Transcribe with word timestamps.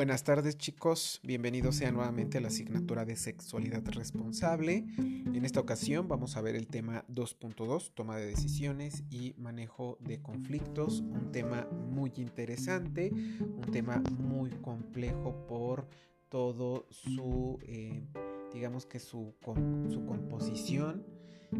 Buenas 0.00 0.24
tardes 0.24 0.56
chicos, 0.56 1.20
bienvenidos 1.22 1.76
sean 1.76 1.92
nuevamente 1.92 2.38
a 2.38 2.40
la 2.40 2.48
asignatura 2.48 3.04
de 3.04 3.16
sexualidad 3.16 3.82
responsable. 3.84 4.86
En 4.96 5.44
esta 5.44 5.60
ocasión 5.60 6.08
vamos 6.08 6.38
a 6.38 6.40
ver 6.40 6.56
el 6.56 6.68
tema 6.68 7.04
2.2, 7.08 7.90
toma 7.92 8.16
de 8.16 8.24
decisiones 8.24 9.04
y 9.10 9.34
manejo 9.36 9.98
de 10.00 10.22
conflictos, 10.22 11.00
un 11.00 11.30
tema 11.32 11.68
muy 11.90 12.14
interesante, 12.16 13.12
un 13.12 13.70
tema 13.70 14.02
muy 14.18 14.48
complejo 14.48 15.46
por 15.46 15.86
todo 16.30 16.86
su, 16.88 17.58
eh, 17.64 18.02
digamos 18.54 18.86
que 18.86 19.00
su, 19.00 19.34
su 19.90 20.06
composición. 20.06 21.04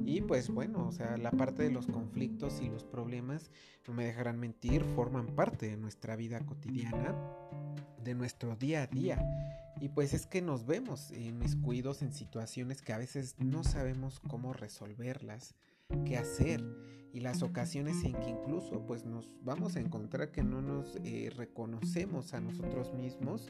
Y 0.07 0.23
pues 0.23 0.49
bueno, 0.49 0.87
o 0.87 0.93
sea, 0.93 1.19
la 1.19 1.31
parte 1.31 1.63
de 1.63 1.71
los 1.71 1.89
conflictos 1.89 2.63
y 2.63 2.71
los 2.71 2.85
problemas, 2.85 3.51
no 3.87 3.93
me 3.93 4.07
dejarán 4.07 4.41
mentir, 4.41 4.83
forman 4.95 5.27
parte 5.27 5.69
de 5.69 5.77
nuestra 5.77 6.17
vida 6.17 6.41
cotidiana, 6.47 7.15
de 8.03 8.15
nuestro 8.15 8.57
día 8.57 8.83
a 8.83 8.87
día. 8.87 9.19
Y 9.81 9.89
pues 9.89 10.13
es 10.13 10.27
que 10.27 10.43
nos 10.43 10.67
vemos 10.67 11.11
inmiscuidos 11.11 12.03
en 12.03 12.13
situaciones 12.13 12.83
que 12.83 12.93
a 12.93 12.99
veces 12.99 13.37
no 13.39 13.65
sabemos 13.65 14.21
cómo 14.21 14.53
resolverlas, 14.53 15.55
qué 16.05 16.17
hacer. 16.17 16.63
Y 17.13 17.21
las 17.21 17.43
ocasiones 17.43 18.05
en 18.05 18.13
que 18.13 18.31
incluso 18.31 18.87
pues 18.87 19.05
nos 19.05 19.29
vamos 19.43 19.77
a 19.77 19.81
encontrar 19.81 20.31
que 20.31 20.45
no 20.45 20.63
nos 20.63 20.97
eh, 21.03 21.33
reconocemos 21.37 22.35
a 22.35 22.41
nosotros 22.41 22.93
mismos 22.95 23.49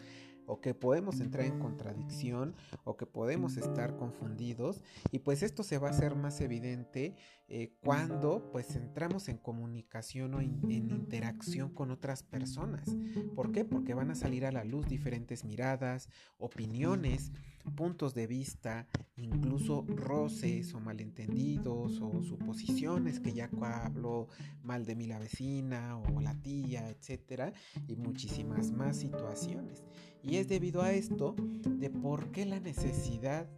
o 0.51 0.61
que 0.61 0.75
podemos 0.75 1.21
entrar 1.21 1.47
en 1.47 1.61
contradicción 1.61 2.57
o 2.83 2.97
que 2.97 3.07
podemos 3.07 3.57
estar 3.57 3.97
confundidos 3.97 4.83
y 5.13 5.21
pues 5.21 5.45
esto 5.45 5.63
se 5.63 5.79
va 5.79 5.89
a 5.89 5.91
hacer 5.93 6.17
más 6.17 6.41
evidente 6.41 7.15
eh, 7.47 7.77
cuando 7.81 8.51
pues 8.51 8.75
entramos 8.75 9.29
en 9.29 9.39
comunicación 9.39 10.35
o 10.35 10.41
en 10.41 10.91
interacción 10.91 11.73
con 11.73 11.93
otras 11.93 12.25
personas. 12.25 12.97
¿Por 13.37 13.53
qué? 13.53 13.65
Porque 13.65 13.95
van 13.95 14.11
a 14.11 14.17
salir 14.17 14.45
a 14.45 14.51
la 14.51 14.65
luz 14.65 14.89
diferentes 14.89 15.45
miradas, 15.45 16.09
opiniones, 16.37 17.31
puntos 17.77 18.15
de 18.15 18.27
vista, 18.27 18.87
incluso 19.17 19.85
roces 19.89 20.75
o 20.75 20.81
malentendidos 20.81 22.01
o 22.01 22.23
suposiciones 22.23 23.21
que 23.21 23.33
ya 23.33 23.51
hablo 23.63 24.29
mal 24.63 24.85
de 24.85 24.97
mí 24.97 25.07
la 25.07 25.19
vecina 25.19 25.99
o 25.99 26.21
la 26.21 26.35
tía, 26.41 26.89
etcétera, 26.89 27.53
y 27.87 27.97
muchísimas 27.97 28.71
más 28.71 28.99
situaciones. 28.99 29.85
Y 30.23 30.37
es 30.37 30.49
debido 30.49 30.83
a 30.83 30.93
esto 30.93 31.35
de 31.39 31.91
por 31.91 32.31
qué 32.31 32.47
la 32.47 32.61
necesidad 32.61 33.49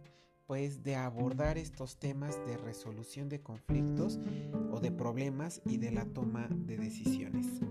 pues 0.45 0.83
de 0.83 0.95
abordar 0.95 1.57
estos 1.57 1.97
temas 1.97 2.37
de 2.45 2.57
resolución 2.57 3.29
de 3.29 3.41
conflictos 3.41 4.19
o 4.71 4.79
de 4.79 4.91
problemas 4.91 5.61
y 5.65 5.77
de 5.77 5.91
la 5.91 6.05
toma 6.05 6.47
de 6.49 6.77
decisiones. 6.77 7.61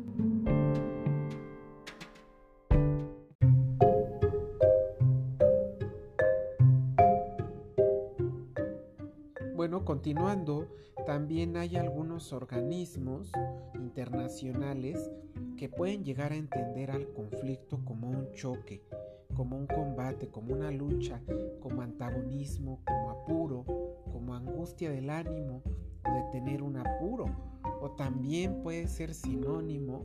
Continuando, 10.03 10.67
también 11.07 11.57
hay 11.57 11.77
algunos 11.77 12.33
organismos 12.33 13.31
internacionales 13.77 15.13
que 15.57 15.69
pueden 15.69 16.03
llegar 16.03 16.33
a 16.33 16.35
entender 16.35 16.91
al 16.91 17.07
conflicto 17.13 17.79
como 17.85 18.11
un 18.11 18.33
choque, 18.33 18.83
como 19.33 19.57
un 19.57 19.69
combate, 19.69 20.29
como 20.29 20.55
una 20.55 20.73
lucha, 20.73 21.23
como 21.61 21.83
antagonismo, 21.83 22.81
como 22.85 23.11
apuro, 23.11 23.65
como 24.13 24.35
angustia 24.35 24.91
del 24.91 25.09
ánimo 25.09 25.63
o 26.05 26.13
de 26.13 26.25
tener 26.33 26.65
un 26.65 26.79
apuro. 26.79 27.27
O 27.81 27.93
también 27.93 28.61
puede 28.61 28.89
ser 28.89 29.15
sinónimo 29.15 30.05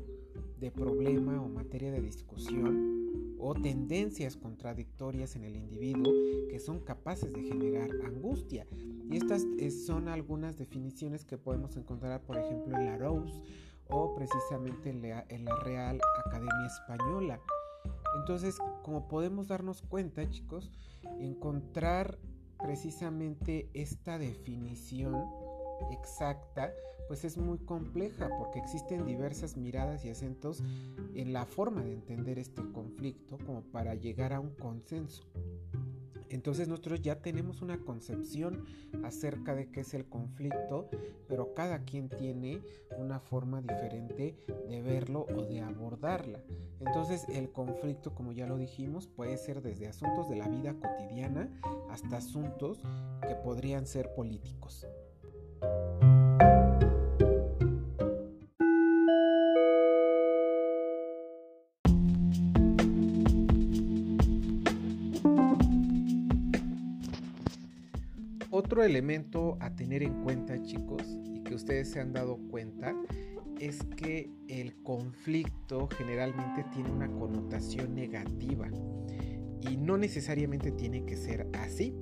de 0.60 0.72
problema 0.72 1.42
o 1.42 1.50
materia 1.50 1.92
de 1.92 2.02
discusión 2.02 3.36
o 3.40 3.54
tendencias 3.54 4.36
contradictorias 4.36 5.36
en 5.36 5.44
el 5.44 5.56
individuo 5.56 6.12
que 6.50 6.60
son 6.60 6.80
capaces 6.80 7.32
de 7.32 7.44
generar 7.44 7.90
angustia. 8.04 8.66
Y 9.10 9.18
estas 9.18 9.46
eh, 9.60 9.72
son 9.72 10.08
algunas 10.08 10.58
definiciones 10.58 11.24
que 11.24 11.38
podemos 11.38 11.76
encontrar, 11.78 12.22
por 12.22 12.38
ejemplo, 12.38 12.78
en 12.78 12.86
la 12.86 12.98
Rose 12.98 13.42
o 13.90 14.14
precisamente 14.16 14.90
en 14.90 15.02
la, 15.46 15.56
Real 15.64 16.00
Academia 16.26 16.66
Española. 16.66 17.40
Entonces, 18.20 18.58
como 18.84 19.08
podemos 19.08 19.48
darnos 19.48 19.82
cuenta, 19.82 20.28
chicos, 20.30 20.72
encontrar 21.20 22.18
precisamente 22.60 23.70
esta 23.74 24.18
definición 24.18 25.24
exacta, 25.92 26.74
pues 27.08 27.24
es 27.24 27.38
muy 27.38 27.60
compleja 27.60 28.30
porque 28.38 28.60
existen 28.60 29.06
diversas 29.06 29.58
miradas 29.58 30.04
y 30.06 30.10
acentos 30.10 30.64
en 31.14 31.34
la 31.34 31.46
forma 31.46 31.84
de 31.84 31.94
entender 31.94 32.38
este 32.38 32.64
conflicto 32.72 33.38
como 33.46 33.62
para 33.62 33.96
llegar 33.96 34.34
a 34.34 34.40
un 34.40 34.52
consenso. 34.56 35.24
Entonces 36.30 36.68
nosotros 36.68 37.02
ya 37.02 37.22
tenemos 37.22 37.62
una 37.62 37.80
concepción 37.80 38.66
acerca 39.04 39.56
de 39.56 39.70
qué 39.72 39.82
es 39.82 39.94
el 39.94 40.06
conflicto, 40.06 40.90
pero 41.28 41.54
cada 41.54 41.84
quien 41.84 42.10
tiene 42.10 42.62
una 42.98 43.20
forma 43.20 43.62
diferente 43.62 44.36
de 44.68 44.82
verlo 44.82 45.26
o 45.36 45.44
de 45.44 45.62
abordarla. 45.62 46.44
Entonces 46.80 47.26
el 47.30 47.52
conflicto, 47.52 48.14
como 48.14 48.34
ya 48.34 48.46
lo 48.46 48.58
dijimos, 48.58 49.08
puede 49.08 49.38
ser 49.38 49.62
desde 49.62 49.88
asuntos 49.88 50.30
de 50.30 50.36
la 50.36 50.48
vida 50.48 50.74
cotidiana 50.74 51.50
hasta 51.90 52.18
asuntos 52.18 52.82
que 53.28 53.36
podrían 53.36 53.88
ser 53.88 54.14
políticos. 54.14 54.86
Otro 68.50 68.84
elemento 68.84 69.58
a 69.60 69.76
tener 69.76 70.02
en 70.04 70.24
cuenta, 70.24 70.62
chicos, 70.64 71.04
y 71.24 71.42
que 71.44 71.54
ustedes 71.54 71.92
se 71.92 72.00
han 72.00 72.12
dado 72.12 72.38
cuenta, 72.50 72.96
es 73.60 73.84
que 73.96 74.32
el 74.48 74.82
conflicto 74.84 75.88
generalmente 75.98 76.66
tiene 76.74 76.92
una 76.92 77.08
connotación 77.08 77.94
negativa 77.94 78.68
y 79.62 79.78
no 79.78 79.98
necesariamente 79.98 80.72
tiene 80.72 81.06
que 81.06 81.18
ser 81.18 81.48
así. 81.54 81.94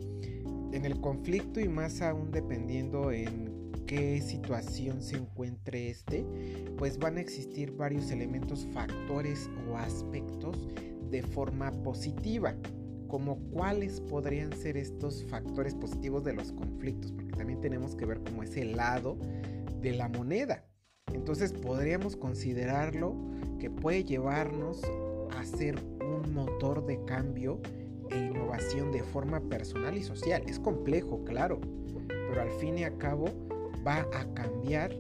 En 0.76 0.84
el 0.84 1.00
conflicto 1.00 1.62
y 1.62 1.70
más 1.70 2.02
aún 2.02 2.32
dependiendo 2.32 3.10
en 3.14 3.72
qué 3.88 4.22
situación 4.22 5.02
se 5.02 5.16
encuentre 5.16 5.90
este, 5.90 6.26
pues 6.78 7.00
van 7.00 7.16
a 7.16 7.22
existir 7.22 7.72
varios 7.72 8.12
elementos, 8.12 8.68
factores 8.74 9.50
o 9.72 9.78
aspectos 9.78 10.68
de 11.10 11.22
forma 11.22 11.72
positiva 11.82 12.58
como 13.08 13.38
cuáles 13.52 14.02
podrían 14.02 14.52
ser 14.52 14.76
estos 14.76 15.24
factores 15.24 15.74
positivos 15.76 16.26
de 16.26 16.34
los 16.34 16.52
conflictos, 16.52 17.14
porque 17.14 17.32
también 17.32 17.62
tenemos 17.62 17.96
que 17.96 18.06
ver 18.06 18.20
cómo 18.20 18.44
es 18.44 18.58
el 18.58 18.76
lado 18.76 19.18
de 19.80 19.94
la 19.94 20.10
moneda. 20.10 20.66
Entonces 21.14 21.54
podríamos 21.54 22.18
considerarlo 22.18 23.16
que 23.60 23.70
puede 23.70 24.04
llevarnos 24.04 24.82
a 25.38 25.46
ser 25.46 25.82
un 26.02 26.34
motor 26.34 26.86
de 26.86 27.02
cambio 27.06 27.62
e 28.10 28.18
innovación 28.18 28.92
de 28.92 29.04
forma 29.04 29.40
personal 29.42 29.98
y 29.98 30.04
social. 30.04 30.44
Es 30.48 30.60
complejo, 30.60 31.24
claro, 31.24 31.60
pero 32.08 32.42
al 32.42 32.52
fin 32.60 32.78
y 32.78 32.84
al 32.84 32.98
cabo 32.98 33.26
va 33.86 34.08
a 34.14 34.34
cambiar 34.34 34.96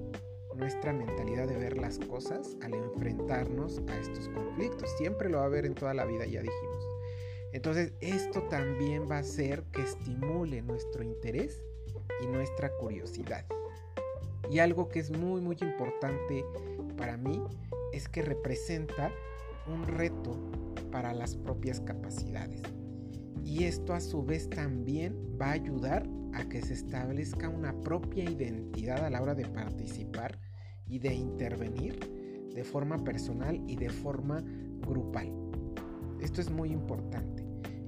nuestra 0.55 0.93
mentalidad 0.93 1.47
de 1.47 1.57
ver 1.57 1.77
las 1.77 1.99
cosas 1.99 2.55
al 2.61 2.73
enfrentarnos 2.73 3.81
a 3.89 3.99
estos 3.99 4.29
conflictos. 4.29 4.89
Siempre 4.97 5.29
lo 5.29 5.37
va 5.37 5.43
a 5.43 5.47
haber 5.47 5.65
en 5.65 5.75
toda 5.75 5.93
la 5.93 6.05
vida, 6.05 6.25
ya 6.25 6.41
dijimos. 6.41 6.87
Entonces 7.51 7.93
esto 8.01 8.43
también 8.43 9.09
va 9.09 9.17
a 9.17 9.19
hacer 9.19 9.63
que 9.71 9.81
estimule 9.81 10.61
nuestro 10.61 11.03
interés 11.03 11.63
y 12.21 12.27
nuestra 12.27 12.69
curiosidad. 12.77 13.45
Y 14.49 14.59
algo 14.59 14.89
que 14.89 14.99
es 14.99 15.11
muy 15.11 15.41
muy 15.41 15.57
importante 15.61 16.45
para 16.97 17.17
mí 17.17 17.41
es 17.93 18.07
que 18.07 18.21
representa 18.21 19.11
un 19.67 19.87
reto 19.87 20.37
para 20.91 21.13
las 21.13 21.35
propias 21.35 21.79
capacidades. 21.81 22.61
Y 23.45 23.63
esto 23.63 23.93
a 23.93 24.01
su 24.01 24.25
vez 24.25 24.49
también 24.49 25.15
va 25.41 25.47
a 25.47 25.53
ayudar 25.53 26.05
a 26.33 26.43
que 26.49 26.61
se 26.61 26.73
establezca 26.73 27.47
una 27.47 27.79
propia 27.81 28.29
identidad 28.29 29.05
a 29.05 29.09
la 29.09 29.21
hora 29.21 29.35
de 29.35 29.45
participar 29.45 30.37
y 30.85 30.99
de 30.99 31.13
intervenir 31.13 31.97
de 32.53 32.63
forma 32.65 33.01
personal 33.05 33.63
y 33.65 33.77
de 33.77 33.89
forma 33.89 34.43
grupal. 34.81 35.31
Esto 36.19 36.41
es 36.41 36.49
muy 36.49 36.71
importante 36.71 37.45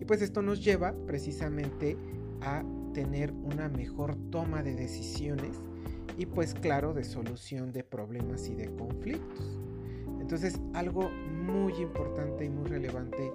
pues 0.07 0.21
esto 0.21 0.41
nos 0.41 0.63
lleva 0.63 0.95
precisamente 1.05 1.97
a 2.41 2.63
tener 2.93 3.31
una 3.31 3.69
mejor 3.69 4.15
toma 4.31 4.63
de 4.63 4.73
decisiones 4.73 5.61
y 6.17 6.25
pues 6.25 6.55
claro 6.55 6.93
de 6.93 7.03
solución 7.03 7.73
de 7.73 7.83
problemas 7.83 8.47
y 8.47 8.55
de 8.55 8.73
conflictos. 8.73 9.59
Entonces 10.19 10.59
algo 10.73 11.09
muy 11.09 11.73
importante 11.73 12.45
y 12.45 12.49
muy 12.49 12.67
relevante 12.67 13.31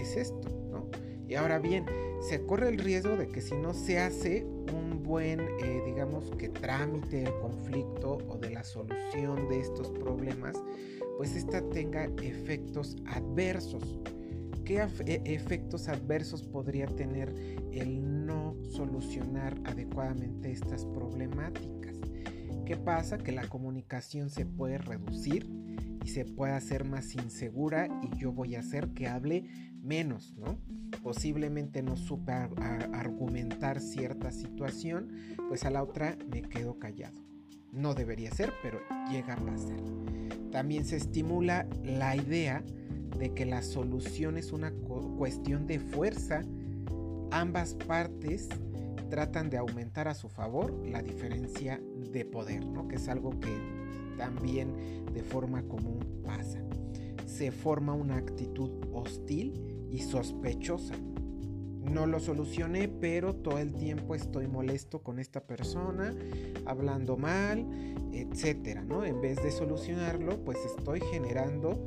es 0.00 0.16
esto, 0.16 0.48
¿no? 0.70 0.88
Y 1.34 1.36
ahora 1.36 1.58
bien, 1.58 1.84
se 2.20 2.46
corre 2.46 2.68
el 2.68 2.78
riesgo 2.78 3.16
de 3.16 3.26
que 3.26 3.40
si 3.40 3.56
no 3.56 3.74
se 3.74 3.98
hace 3.98 4.44
un 4.72 5.02
buen, 5.02 5.40
eh, 5.40 5.82
digamos 5.84 6.30
que 6.38 6.48
trámite 6.48 7.24
del 7.24 7.34
conflicto 7.40 8.18
o 8.28 8.38
de 8.38 8.50
la 8.50 8.62
solución 8.62 9.48
de 9.48 9.58
estos 9.58 9.90
problemas, 9.90 10.54
pues 11.16 11.34
esta 11.34 11.60
tenga 11.70 12.04
efectos 12.22 12.98
adversos 13.06 13.98
qué 14.64 14.86
e, 15.06 15.22
efectos 15.24 15.88
adversos 15.88 16.44
podría 16.44 16.86
tener 16.86 17.34
el 17.72 18.26
no 18.26 18.54
solucionar 18.70 19.60
adecuadamente 19.64 20.52
estas 20.52 20.86
problemáticas? 20.86 21.96
¿Qué 22.64 22.76
pasa? 22.76 23.18
Que 23.18 23.32
la 23.32 23.48
comunicación 23.48 24.30
se 24.30 24.46
puede 24.46 24.78
reducir 24.78 25.50
y 26.04 26.10
se 26.10 26.26
puede 26.26 26.52
hacer 26.52 26.84
más 26.84 27.12
insegura 27.16 27.88
y 28.04 28.16
yo 28.20 28.30
voy 28.30 28.54
a 28.54 28.60
hacer 28.60 28.90
que 28.90 29.08
hable 29.08 29.74
menos, 29.82 30.36
¿no? 30.36 30.60
Posiblemente 31.04 31.82
no 31.82 31.96
supe 31.96 32.32
argumentar 32.32 33.78
cierta 33.78 34.32
situación, 34.32 35.12
pues 35.48 35.64
a 35.66 35.70
la 35.70 35.82
otra 35.82 36.16
me 36.32 36.40
quedo 36.40 36.78
callado. 36.78 37.20
No 37.72 37.92
debería 37.92 38.30
ser, 38.30 38.54
pero 38.62 38.78
llega 39.10 39.34
a 39.34 39.36
pasar. 39.36 39.76
También 40.50 40.86
se 40.86 40.96
estimula 40.96 41.68
la 41.82 42.16
idea 42.16 42.64
de 43.18 43.34
que 43.34 43.44
la 43.44 43.60
solución 43.60 44.38
es 44.38 44.50
una 44.50 44.72
cuestión 45.18 45.66
de 45.66 45.78
fuerza. 45.78 46.40
Ambas 47.30 47.74
partes 47.74 48.48
tratan 49.10 49.50
de 49.50 49.58
aumentar 49.58 50.08
a 50.08 50.14
su 50.14 50.30
favor 50.30 50.72
la 50.86 51.02
diferencia 51.02 51.82
de 52.12 52.24
poder, 52.24 52.64
¿no? 52.64 52.88
que 52.88 52.96
es 52.96 53.08
algo 53.08 53.38
que 53.40 53.54
también 54.16 55.04
de 55.12 55.22
forma 55.22 55.64
común 55.64 56.22
pasa. 56.24 56.64
Se 57.26 57.50
forma 57.50 57.92
una 57.92 58.16
actitud 58.16 58.70
hostil 58.90 59.73
y 59.90 59.98
sospechosa. 60.00 60.94
No 61.82 62.06
lo 62.06 62.18
solucioné, 62.18 62.88
pero 62.88 63.34
todo 63.34 63.58
el 63.58 63.74
tiempo 63.74 64.14
estoy 64.14 64.46
molesto 64.46 65.02
con 65.02 65.18
esta 65.18 65.40
persona, 65.40 66.14
hablando 66.64 67.16
mal, 67.16 67.66
etcétera, 68.12 68.82
¿no? 68.82 69.04
En 69.04 69.20
vez 69.20 69.42
de 69.42 69.50
solucionarlo, 69.50 70.42
pues 70.44 70.58
estoy 70.64 71.00
generando 71.00 71.78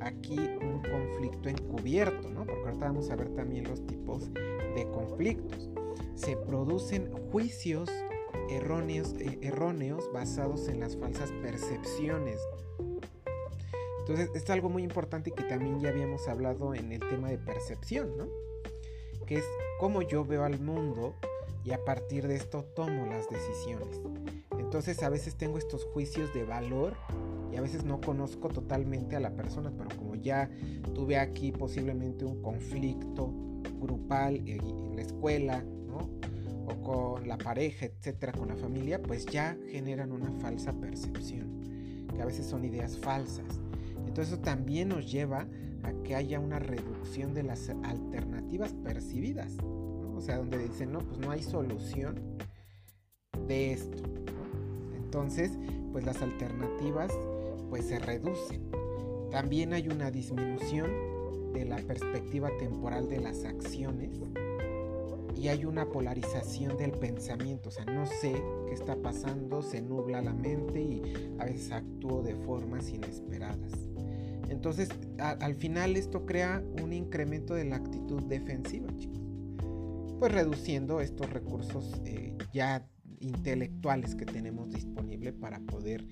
aquí 0.00 0.38
un 0.38 0.82
conflicto 0.82 1.48
encubierto, 1.48 2.28
¿no? 2.28 2.44
Porque 2.44 2.66
ahorita 2.66 2.86
vamos 2.86 3.10
a 3.10 3.16
ver 3.16 3.30
también 3.30 3.64
los 3.64 3.84
tipos 3.86 4.30
de 4.32 4.86
conflictos. 4.92 5.70
Se 6.14 6.36
producen 6.36 7.10
juicios 7.32 7.90
erróneos, 8.50 9.14
eh, 9.18 9.38
erróneos 9.42 10.10
basados 10.12 10.68
en 10.68 10.80
las 10.80 10.96
falsas 10.96 11.32
percepciones. 11.42 12.38
Entonces, 14.08 14.30
es 14.36 14.48
algo 14.50 14.68
muy 14.68 14.84
importante 14.84 15.32
que 15.32 15.42
también 15.42 15.80
ya 15.80 15.88
habíamos 15.88 16.28
hablado 16.28 16.76
en 16.76 16.92
el 16.92 17.00
tema 17.00 17.28
de 17.28 17.38
percepción, 17.38 18.16
¿no? 18.16 18.28
Que 19.26 19.38
es 19.38 19.44
cómo 19.80 20.00
yo 20.00 20.24
veo 20.24 20.44
al 20.44 20.60
mundo 20.60 21.16
y 21.64 21.72
a 21.72 21.84
partir 21.84 22.28
de 22.28 22.36
esto 22.36 22.62
tomo 22.62 23.04
las 23.06 23.28
decisiones. 23.28 24.00
Entonces, 24.60 25.02
a 25.02 25.08
veces 25.08 25.34
tengo 25.34 25.58
estos 25.58 25.84
juicios 25.86 26.32
de 26.32 26.44
valor 26.44 26.94
y 27.52 27.56
a 27.56 27.60
veces 27.60 27.82
no 27.82 28.00
conozco 28.00 28.48
totalmente 28.48 29.16
a 29.16 29.20
la 29.20 29.34
persona, 29.34 29.72
pero 29.76 29.88
como 29.96 30.14
ya 30.14 30.48
tuve 30.94 31.18
aquí 31.18 31.50
posiblemente 31.50 32.24
un 32.24 32.40
conflicto 32.42 33.34
grupal 33.80 34.36
en 34.48 34.94
la 34.94 35.02
escuela, 35.02 35.64
¿no? 35.64 36.08
o 36.68 36.80
con 36.80 37.26
la 37.26 37.38
pareja, 37.38 37.86
etcétera, 37.86 38.32
con 38.32 38.46
la 38.46 38.56
familia, 38.56 39.02
pues 39.02 39.26
ya 39.26 39.56
generan 39.68 40.12
una 40.12 40.30
falsa 40.30 40.72
percepción, 40.74 42.06
que 42.14 42.22
a 42.22 42.24
veces 42.24 42.46
son 42.46 42.64
ideas 42.64 42.96
falsas. 42.98 43.65
Entonces 44.16 44.32
eso 44.32 44.42
también 44.42 44.88
nos 44.88 45.12
lleva 45.12 45.46
a 45.82 45.92
que 46.02 46.14
haya 46.14 46.40
una 46.40 46.58
reducción 46.58 47.34
de 47.34 47.42
las 47.42 47.68
alternativas 47.68 48.72
percibidas, 48.72 49.58
o 49.60 50.22
sea, 50.22 50.38
donde 50.38 50.56
dicen, 50.56 50.90
no, 50.90 51.00
pues 51.00 51.18
no 51.18 51.30
hay 51.30 51.42
solución 51.42 52.38
de 53.46 53.72
esto. 53.72 54.02
Entonces, 54.96 55.58
pues 55.92 56.06
las 56.06 56.22
alternativas 56.22 57.12
pues 57.68 57.84
se 57.88 57.98
reducen. 57.98 58.62
También 59.30 59.74
hay 59.74 59.86
una 59.88 60.10
disminución 60.10 61.52
de 61.52 61.66
la 61.66 61.76
perspectiva 61.76 62.48
temporal 62.58 63.10
de 63.10 63.20
las 63.20 63.44
acciones 63.44 64.18
y 65.36 65.48
hay 65.48 65.66
una 65.66 65.90
polarización 65.90 66.78
del 66.78 66.92
pensamiento, 66.92 67.68
o 67.68 67.72
sea, 67.72 67.84
no 67.84 68.06
sé 68.06 68.42
qué 68.66 68.72
está 68.72 68.96
pasando, 68.96 69.60
se 69.60 69.82
nubla 69.82 70.22
la 70.22 70.32
mente 70.32 70.80
y 70.80 71.02
a 71.38 71.44
veces 71.44 71.70
actúo 71.70 72.22
de 72.22 72.34
formas 72.34 72.88
inesperadas. 72.88 73.72
Entonces, 74.48 74.88
al 75.18 75.54
final 75.54 75.96
esto 75.96 76.24
crea 76.24 76.62
un 76.82 76.92
incremento 76.92 77.54
de 77.54 77.64
la 77.64 77.76
actitud 77.76 78.22
defensiva, 78.24 78.88
chicos. 78.96 79.20
Pues 80.18 80.32
reduciendo 80.32 81.00
estos 81.00 81.30
recursos 81.30 82.00
eh, 82.04 82.36
ya 82.52 82.86
intelectuales 83.20 84.14
que 84.14 84.24
tenemos 84.24 84.70
disponible 84.70 85.32
para 85.32 85.60
poder 85.60 86.06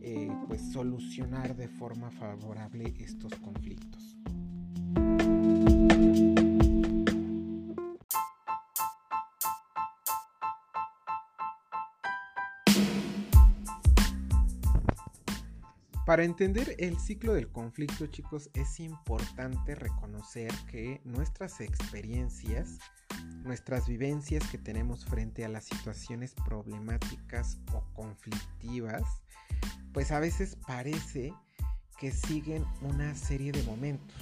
eh, 0.00 0.30
pues 0.46 0.60
solucionar 0.72 1.56
de 1.56 1.68
forma 1.68 2.10
favorable 2.10 2.94
estos 2.98 3.34
conflictos. 3.36 4.16
Para 16.08 16.24
entender 16.24 16.74
el 16.78 16.98
ciclo 16.98 17.34
del 17.34 17.52
conflicto, 17.52 18.06
chicos, 18.06 18.48
es 18.54 18.80
importante 18.80 19.74
reconocer 19.74 20.50
que 20.70 21.02
nuestras 21.04 21.60
experiencias, 21.60 22.78
nuestras 23.44 23.86
vivencias 23.86 24.42
que 24.48 24.56
tenemos 24.56 25.04
frente 25.04 25.44
a 25.44 25.50
las 25.50 25.66
situaciones 25.66 26.34
problemáticas 26.46 27.58
o 27.74 27.84
conflictivas, 27.92 29.02
pues 29.92 30.10
a 30.10 30.18
veces 30.18 30.56
parece 30.66 31.34
que 31.98 32.10
siguen 32.10 32.64
una 32.80 33.14
serie 33.14 33.52
de 33.52 33.62
momentos. 33.64 34.16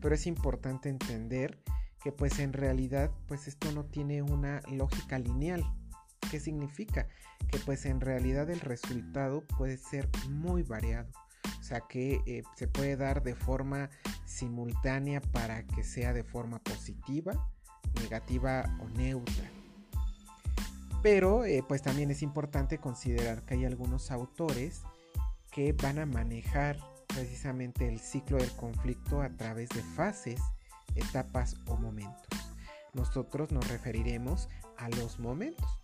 Pero 0.00 0.14
es 0.14 0.28
importante 0.28 0.90
entender 0.90 1.58
que 2.04 2.12
pues 2.12 2.38
en 2.38 2.52
realidad 2.52 3.10
pues 3.26 3.48
esto 3.48 3.72
no 3.72 3.84
tiene 3.84 4.22
una 4.22 4.62
lógica 4.70 5.18
lineal. 5.18 5.64
¿Qué 6.30 6.40
significa? 6.40 7.08
Que 7.50 7.58
pues 7.58 7.84
en 7.86 8.00
realidad 8.00 8.50
el 8.50 8.60
resultado 8.60 9.42
puede 9.58 9.76
ser 9.76 10.08
muy 10.30 10.62
variado. 10.62 11.10
O 11.60 11.62
sea 11.62 11.80
que 11.88 12.20
eh, 12.26 12.42
se 12.56 12.68
puede 12.68 12.96
dar 12.96 13.22
de 13.22 13.34
forma 13.34 13.90
simultánea 14.26 15.20
para 15.20 15.66
que 15.66 15.82
sea 15.82 16.12
de 16.12 16.24
forma 16.24 16.58
positiva, 16.58 17.50
negativa 18.00 18.64
o 18.80 18.88
neutra. 18.98 19.50
Pero 21.02 21.44
eh, 21.44 21.62
pues 21.66 21.82
también 21.82 22.10
es 22.10 22.22
importante 22.22 22.78
considerar 22.78 23.42
que 23.42 23.54
hay 23.54 23.64
algunos 23.64 24.10
autores 24.10 24.82
que 25.50 25.72
van 25.72 25.98
a 25.98 26.06
manejar 26.06 26.78
precisamente 27.06 27.88
el 27.88 28.00
ciclo 28.00 28.38
del 28.38 28.50
conflicto 28.52 29.22
a 29.22 29.28
través 29.30 29.68
de 29.70 29.82
fases, 29.82 30.40
etapas 30.96 31.56
o 31.66 31.76
momentos. 31.76 32.26
Nosotros 32.92 33.52
nos 33.52 33.68
referiremos 33.68 34.48
a 34.76 34.88
los 34.88 35.18
momentos 35.18 35.83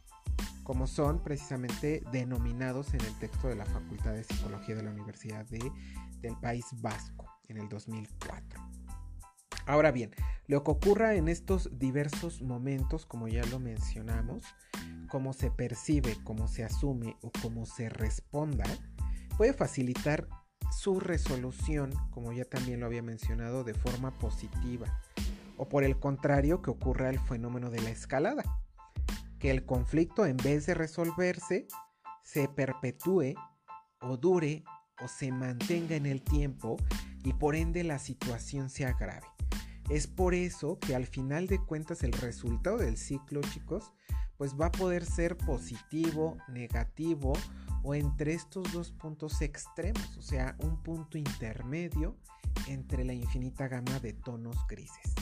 como 0.63 0.87
son 0.87 1.23
precisamente 1.23 2.03
denominados 2.13 2.95
en 2.95 3.01
el 3.01 3.19
texto 3.19 3.49
de 3.49 3.57
la 3.57 3.67
Facultad 3.67 4.13
de 4.13 4.25
Psicología 4.25 4.77
de 4.77 4.83
la 4.83 4.91
Universidad 4.91 5.47
del 5.47 6.37
País 6.41 6.67
Vasco 6.81 7.27
en 7.49 7.59
el 7.59 7.69
2004. 7.69 8.61
Ahora 9.67 9.93
bien, 9.93 10.11
lo 10.47 10.65
que 10.65 10.71
ocurra 10.71 11.15
en 11.15 11.29
estos 11.29 11.79
diversos 11.79 12.43
momentos, 12.43 13.07
como 13.07 13.29
ya 13.29 13.45
lo 13.47 13.61
mencionamos, 13.61 14.43
cómo 15.09 15.33
se 15.33 15.51
percibe, 15.51 16.17
cómo 16.25 16.49
se 16.49 16.65
asume 16.65 17.17
o 17.23 17.31
cómo 17.43 17.67
se 17.67 17.89
responda, 17.89 18.65
puede 19.37 19.53
facilitar 19.53 20.29
su 20.71 21.01
resolución, 21.01 21.93
como 22.11 22.33
ya 22.33 22.45
también 22.45 22.81
lo 22.81 22.87
había 22.87 23.03
mencionado, 23.03 23.65
de 23.65 23.75
forma 23.75 24.19
positiva. 24.19 25.01
O 25.57 25.69
por 25.69 25.85
el 25.85 25.99
contrario, 25.99 26.63
que 26.63 26.71
ocurra 26.71 27.11
el 27.11 27.19
fenómeno 27.19 27.71
de 27.71 27.81
la 27.81 27.91
escalada, 27.91 28.43
que 29.41 29.51
el 29.51 29.65
conflicto 29.65 30.27
en 30.27 30.37
vez 30.37 30.67
de 30.67 30.75
resolverse, 30.75 31.67
se 32.23 32.47
perpetúe 32.47 33.35
o 34.03 34.17
dure 34.17 34.63
o 35.03 35.09
se 35.09 35.33
mantenga 35.33 35.97
en 35.97 36.07
el 36.07 36.23
tiempo 36.23 36.77
y 37.25 37.33
por 37.33 37.57
ende 37.57 37.83
la 37.83 37.99
situación 37.99 38.71
se 38.71 38.85
agrave. 38.85 39.27
Es 39.89 40.07
por 40.07 40.35
eso 40.35 40.79
que 40.79 40.95
al 40.95 41.07
final 41.07 41.49
de 41.49 41.59
cuentas 41.59 42.05
el 42.05 42.13
resultado 42.13 42.77
del 42.77 42.97
ciclo, 42.97 43.41
chicos, 43.41 43.93
pues 44.37 44.55
va 44.55 44.67
a 44.67 44.73
poder 44.73 45.05
ser 45.05 45.37
positivo, 45.37 46.37
negativo 46.49 47.33
o 47.83 47.95
entre 47.95 48.35
estos 48.35 48.73
dos 48.73 48.93
puntos 48.93 49.41
extremos, 49.43 50.17
o 50.17 50.23
sea, 50.23 50.55
un 50.61 50.83
punto 50.83 51.19
intermedio 51.19 52.17
entre 52.69 53.05
la 53.05 53.15
infinita 53.15 53.69
gama 53.69 53.99
de 54.01 54.13
tonos 54.13 54.57
grises. 54.69 55.15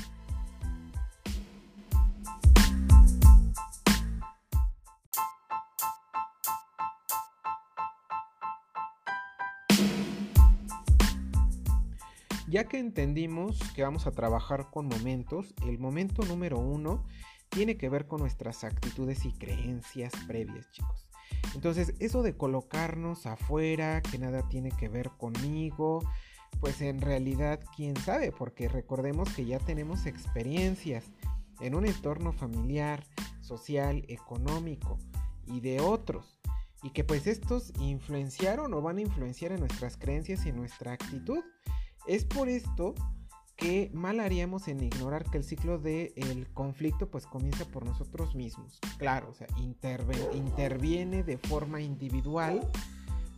Ya 12.51 12.65
que 12.65 12.79
entendimos 12.79 13.59
que 13.75 13.83
vamos 13.83 14.07
a 14.07 14.11
trabajar 14.11 14.71
con 14.71 14.87
momentos, 14.87 15.55
el 15.67 15.79
momento 15.79 16.23
número 16.25 16.59
uno 16.59 17.05
tiene 17.51 17.77
que 17.77 17.91
ver 17.91 18.07
con 18.07 18.21
nuestras 18.21 18.65
actitudes 18.65 19.27
y 19.27 19.33
creencias 19.33 20.13
previas, 20.27 20.71
chicos. 20.71 21.07
Entonces, 21.55 21.95
eso 21.99 22.23
de 22.23 22.37
colocarnos 22.37 23.27
afuera, 23.27 24.01
que 24.01 24.19
nada 24.19 24.49
tiene 24.49 24.71
que 24.71 24.89
ver 24.89 25.11
conmigo, 25.11 26.01
pues 26.61 26.81
en 26.81 27.03
realidad 27.03 27.61
quién 27.77 27.97
sabe, 27.97 28.33
porque 28.33 28.69
recordemos 28.69 29.29
que 29.35 29.45
ya 29.45 29.59
tenemos 29.59 30.07
experiencias 30.07 31.05
en 31.61 31.75
un 31.75 31.85
entorno 31.85 32.33
familiar, 32.33 33.05
social, 33.43 34.05
económico 34.09 34.99
y 35.47 35.61
de 35.61 35.81
otros, 35.81 36.41
y 36.83 36.91
que 36.91 37.05
pues 37.05 37.27
estos 37.27 37.73
influenciaron 37.81 38.73
o 38.73 38.81
van 38.81 38.99
a 38.99 39.03
influenciar 39.03 39.53
en 39.53 39.61
nuestras 39.61 39.97
creencias 39.97 40.47
y 40.47 40.51
en 40.51 40.57
nuestra 40.57 40.93
actitud. 40.93 41.43
Es 42.07 42.25
por 42.25 42.49
esto 42.49 42.95
que 43.57 43.91
mal 43.93 44.21
haríamos 44.21 44.69
en 44.69 44.83
ignorar 44.83 45.29
que 45.29 45.39
el 45.39 45.45
ciclo 45.45 45.79
del 45.79 46.13
el 46.17 46.49
conflicto 46.55 47.11
pues 47.11 47.27
comienza 47.27 47.65
por 47.65 47.85
nosotros 47.85 48.35
mismos. 48.37 48.79
Claro, 48.99 49.31
o 49.31 49.35
sea, 49.35 49.49
interviene 50.33 51.25
de 51.25 51.39
forma 51.39 51.81
individual, 51.81 52.71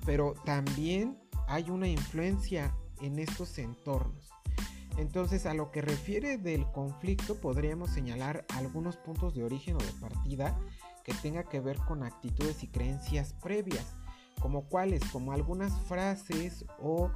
pero 0.04 0.34
también 0.44 1.18
hay 1.48 1.70
una 1.70 1.88
influencia 1.88 2.76
en 3.00 3.18
estos 3.18 3.58
entornos. 3.58 4.30
Entonces, 4.98 5.46
a 5.46 5.54
lo 5.54 5.70
que 5.70 5.80
refiere 5.80 6.36
del 6.36 6.70
conflicto, 6.70 7.36
podríamos 7.36 7.90
señalar 7.90 8.44
algunos 8.54 8.98
puntos 8.98 9.34
de 9.34 9.44
origen 9.44 9.76
o 9.76 9.78
de 9.78 9.92
partida 10.00 10.58
que 11.04 11.14
tenga 11.14 11.44
que 11.44 11.60
ver 11.60 11.78
con 11.78 12.02
actitudes 12.02 12.62
y 12.62 12.68
creencias 12.68 13.32
previas, 13.42 13.96
como 14.40 14.68
cuáles, 14.68 15.02
como 15.06 15.32
algunas 15.32 15.72
frases 15.88 16.66
o 16.78 17.10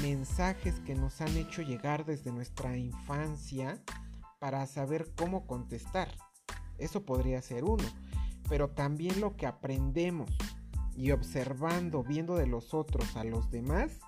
mensajes 0.00 0.80
que 0.80 0.94
nos 0.94 1.20
han 1.20 1.36
hecho 1.36 1.62
llegar 1.62 2.04
desde 2.04 2.32
nuestra 2.32 2.76
infancia 2.76 3.82
para 4.38 4.66
saber 4.66 5.10
cómo 5.16 5.46
contestar. 5.46 6.08
Eso 6.78 7.04
podría 7.04 7.40
ser 7.42 7.64
uno. 7.64 7.84
Pero 8.48 8.70
también 8.70 9.20
lo 9.20 9.36
que 9.36 9.46
aprendemos 9.46 10.30
y 10.96 11.10
observando, 11.10 12.02
viendo 12.02 12.36
de 12.36 12.46
los 12.46 12.74
otros 12.74 13.16
a 13.16 13.24
los 13.24 13.50
demás, 13.50 14.00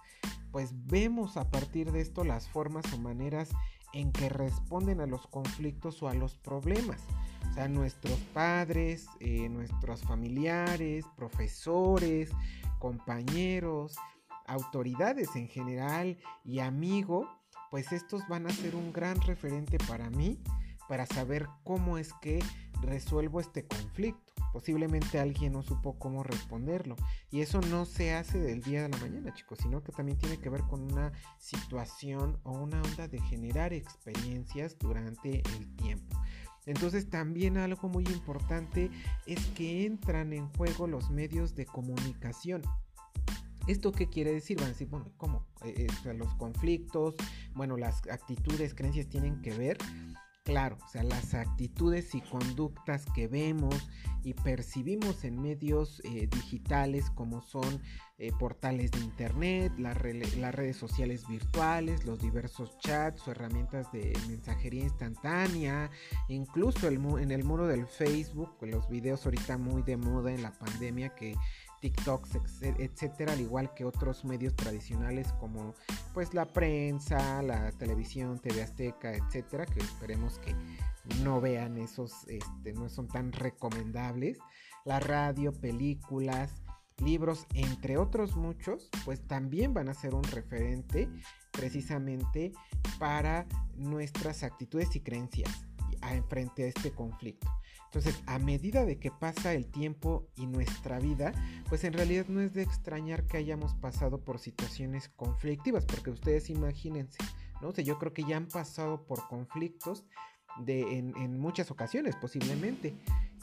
pues 0.53 0.71
vemos 0.87 1.37
a 1.37 1.51
partir 1.51 1.93
de 1.93 2.01
esto 2.01 2.25
las 2.25 2.49
formas 2.49 2.85
o 2.93 2.99
maneras 2.99 3.51
en 3.93 4.13
que 4.13 4.29
responden 4.29 5.01
a 5.01 5.07
los 5.07 5.27
conflictos 5.27 6.03
o 6.03 6.09
a 6.09 6.15
los 6.15 6.37
problemas. 6.37 7.03
O 7.51 7.55
sea, 7.55 7.69
nuestros 7.69 8.19
padres, 8.35 9.07
eh, 9.21 9.49
nuestros 9.49 10.03
familiares, 10.03 11.07
profesores, 11.17 12.31
compañeros, 12.79 13.97
autoridades 14.49 15.35
en 15.37 15.49
general 15.49 16.19
y 16.45 16.61
amigo, 16.61 17.29
pues 17.71 17.93
estos 17.93 18.27
van 18.29 18.47
a 18.47 18.51
ser 18.51 18.75
un 18.75 18.93
gran 18.93 19.21
referente 19.21 19.79
para 19.79 20.11
mí 20.11 20.41
para 20.89 21.07
saber 21.07 21.49
cómo 21.65 21.99
es 21.99 22.13
que 22.21 22.39
resuelvo 22.83 23.41
este 23.41 23.67
conflicto. 23.67 24.33
Posiblemente 24.53 25.19
alguien 25.19 25.53
no 25.53 25.63
supo 25.63 25.99
cómo 25.99 26.23
responderlo. 26.23 26.97
Y 27.31 27.41
eso 27.41 27.61
no 27.61 27.85
se 27.85 28.15
hace 28.15 28.39
del 28.39 28.63
día 28.63 28.83
de 28.83 28.89
la 28.89 28.99
mañana, 28.99 29.35
chicos, 29.35 29.59
sino 29.61 29.83
que 29.83 29.93
también 29.93 30.19
tiene 30.19 30.39
que 30.39 30.49
ver 30.49 30.63
con 30.63 30.81
una 30.81 31.13
situación 31.39 32.39
o 32.43 32.53
una 32.53 32.81
onda 32.81 33.09
de 33.09 33.21
generar 33.21 33.73
experiencias 33.73 34.79
durante 34.79 35.43
el 35.57 35.77
tiempo. 35.77 36.17
Entonces 36.65 37.09
también 37.09 37.59
algo 37.59 37.89
muy 37.89 38.05
importante 38.05 38.91
es 39.27 39.45
que 39.49 39.85
entran 39.85 40.33
en 40.33 40.49
juego 40.55 40.87
los 40.87 41.11
medios 41.11 41.55
de 41.55 41.67
comunicación. 41.67 42.63
¿Esto 43.67 43.91
qué 43.91 44.09
quiere 44.09 44.33
decir? 44.33 44.57
Van 44.59 44.67
a 44.67 44.71
decir, 44.71 44.89
bueno, 44.89 45.13
¿cómo? 45.17 45.45
Eh, 45.65 45.89
eh, 45.89 46.15
los 46.15 46.33
conflictos, 46.35 47.15
bueno, 47.55 47.77
las 47.77 48.07
actitudes, 48.09 48.75
creencias 48.75 49.09
tienen 49.09 49.43
que 49.43 49.53
ver. 49.55 49.79
Claro, 50.45 50.79
o 50.85 50.89
sea, 50.89 51.03
las 51.03 51.35
actitudes 51.35 52.15
y 52.15 52.21
conductas 52.21 53.05
que 53.17 53.27
vemos 53.27 53.75
y 54.23 54.35
percibimos 54.35 55.25
en 55.25 55.43
medios 55.43 56.01
eh, 56.05 56.29
digitales 56.31 57.11
como 57.11 57.43
son 57.43 57.83
portales 58.39 58.93
de 58.93 59.01
internet, 59.01 59.75
las 59.77 59.95
redes 59.99 60.77
sociales 60.79 61.29
virtuales, 61.29 62.07
los 62.07 62.19
diversos 62.19 62.79
chats 62.79 63.29
o 63.29 63.33
herramientas 63.33 63.93
de 63.93 64.19
mensajería 64.27 64.85
instantánea, 64.85 65.91
incluso 66.29 66.89
en 66.89 67.31
el 67.31 67.45
muro 67.45 67.67
del 67.67 67.87
Facebook, 67.87 68.57
los 68.63 68.89
videos 68.89 69.27
ahorita 69.27 69.59
muy 69.59 69.83
de 69.83 69.99
moda 69.99 70.33
en 70.33 70.43
la 70.43 70.53
pandemia 70.53 71.15
que 71.15 71.35
TikToks, 71.87 72.63
etcétera, 72.63 73.33
al 73.33 73.41
igual 73.41 73.73
que 73.73 73.85
otros 73.85 74.25
medios 74.25 74.57
tradicionales 74.57 75.33
como 75.35 75.73
pues 76.15 76.35
la 76.35 76.45
prensa, 76.45 77.43
la 77.43 77.71
televisión, 77.71 78.41
TV 78.41 78.61
Azteca, 78.61 79.13
etcétera, 79.13 79.67
que 79.67 79.79
esperemos 79.79 80.41
que 80.41 80.53
no 81.23 81.41
vean 81.41 81.77
esos, 81.77 82.27
este, 82.27 82.73
no 82.73 82.89
son 82.89 83.07
tan 83.07 83.31
recomendables. 83.31 84.39
La 84.85 84.99
radio, 84.99 85.53
películas, 85.53 86.65
libros, 86.99 87.47
entre 87.55 87.99
otros 87.99 88.35
muchos, 88.35 88.91
pues 89.05 89.25
también 89.29 89.73
van 89.73 89.89
a 89.89 89.95
ser 89.95 90.13
un 90.17 90.25
referente 90.25 91.09
precisamente 91.53 92.51
para 92.99 93.47
nuestras 93.77 94.43
actitudes 94.43 94.97
y 94.97 95.01
creencias 95.03 95.69
frente 96.29 96.65
a 96.65 96.67
este 96.69 96.93
conflicto. 96.93 97.49
Entonces, 97.87 98.23
a 98.27 98.39
medida 98.39 98.85
de 98.85 98.99
que 98.99 99.11
pasa 99.11 99.55
el 99.55 99.67
tiempo 99.67 100.27
y 100.37 100.47
nuestra 100.47 100.99
vida, 100.99 101.33
pues 101.69 101.85
en 101.85 101.93
realidad 101.93 102.27
no 102.29 102.41
es 102.41 102.53
de 102.53 102.63
extrañar 102.63 103.25
que 103.27 103.39
hayamos 103.39 103.75
pasado 103.75 104.19
por 104.23 104.39
situaciones 104.39 105.09
conflictivas, 105.09 105.87
porque 105.87 106.11
ustedes 106.11 106.51
imagínense, 106.51 107.19
¿no? 107.63 107.73
sé 107.73 107.85
yo 107.85 107.99
creo 107.99 108.13
que 108.13 108.25
ya 108.25 108.37
han 108.37 108.49
pasado 108.49 109.07
por 109.07 109.27
conflictos 109.29 110.05
de, 110.59 110.99
en, 110.99 111.17
en 111.17 111.39
muchas 111.39 111.71
ocasiones 111.71 112.17
posiblemente, 112.17 112.95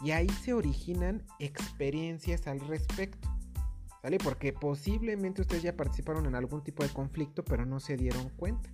y 0.04 0.12
ahí 0.12 0.30
se 0.30 0.54
originan 0.54 1.24
experiencias 1.40 2.48
al 2.48 2.60
respecto. 2.60 3.30
¿Vale? 4.04 4.18
Porque 4.18 4.52
posiblemente 4.52 5.42
ustedes 5.42 5.64
ya 5.64 5.78
participaron 5.78 6.26
en 6.26 6.36
algún 6.36 6.62
tipo 6.62 6.84
de 6.84 6.90
conflicto, 6.90 7.46
pero 7.46 7.66
no 7.66 7.80
se 7.80 7.96
dieron 7.96 8.28
cuenta. 8.36 8.70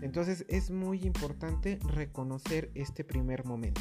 Entonces 0.00 0.44
es 0.48 0.70
muy 0.70 1.04
importante 1.04 1.78
reconocer 1.94 2.70
este 2.74 3.04
primer 3.04 3.44
momento. 3.44 3.80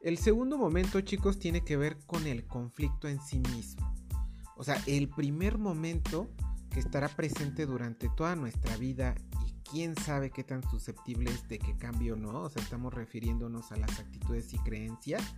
El 0.00 0.18
segundo 0.18 0.58
momento, 0.58 1.00
chicos, 1.00 1.38
tiene 1.38 1.64
que 1.64 1.78
ver 1.78 1.96
con 2.06 2.26
el 2.26 2.46
conflicto 2.46 3.08
en 3.08 3.20
sí 3.22 3.40
mismo. 3.54 3.90
O 4.54 4.62
sea, 4.62 4.76
el 4.86 5.08
primer 5.08 5.56
momento 5.56 6.30
que 6.68 6.80
estará 6.80 7.08
presente 7.08 7.64
durante 7.64 8.10
toda 8.14 8.36
nuestra 8.36 8.76
vida 8.76 9.14
quién 9.74 9.96
sabe 9.96 10.30
qué 10.30 10.44
tan 10.44 10.62
susceptible 10.70 11.32
es 11.32 11.48
de 11.48 11.58
que 11.58 11.76
cambie 11.76 12.12
o 12.12 12.16
no. 12.16 12.42
O 12.42 12.48
sea, 12.48 12.62
estamos 12.62 12.94
refiriéndonos 12.94 13.72
a 13.72 13.76
las 13.76 13.98
actitudes 13.98 14.54
y 14.54 14.58
creencias. 14.58 15.34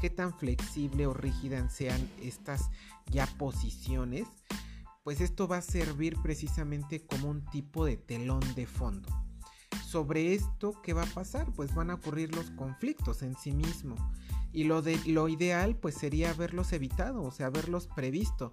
Qué 0.00 0.08
tan 0.08 0.32
flexible 0.32 1.06
o 1.06 1.12
rígidas 1.12 1.70
sean 1.70 2.10
estas 2.22 2.70
ya 3.10 3.26
posiciones. 3.36 4.26
Pues 5.02 5.20
esto 5.20 5.46
va 5.48 5.58
a 5.58 5.62
servir 5.62 6.16
precisamente 6.22 7.04
como 7.04 7.28
un 7.28 7.44
tipo 7.50 7.84
de 7.84 7.98
telón 7.98 8.40
de 8.54 8.66
fondo 8.66 9.10
sobre 9.94 10.34
esto, 10.34 10.80
¿qué 10.82 10.92
va 10.92 11.02
a 11.02 11.14
pasar? 11.14 11.46
Pues 11.54 11.72
van 11.74 11.90
a 11.90 11.94
ocurrir 11.94 12.34
los 12.34 12.50
conflictos 12.52 13.22
en 13.22 13.36
sí 13.36 13.52
mismo. 13.52 13.94
Y 14.52 14.64
lo, 14.64 14.82
de, 14.82 14.98
lo 15.06 15.28
ideal 15.28 15.76
pues 15.76 15.94
sería 15.94 16.30
haberlos 16.30 16.72
evitado, 16.72 17.22
o 17.22 17.30
sea, 17.30 17.46
haberlos 17.46 17.86
previsto. 17.86 18.52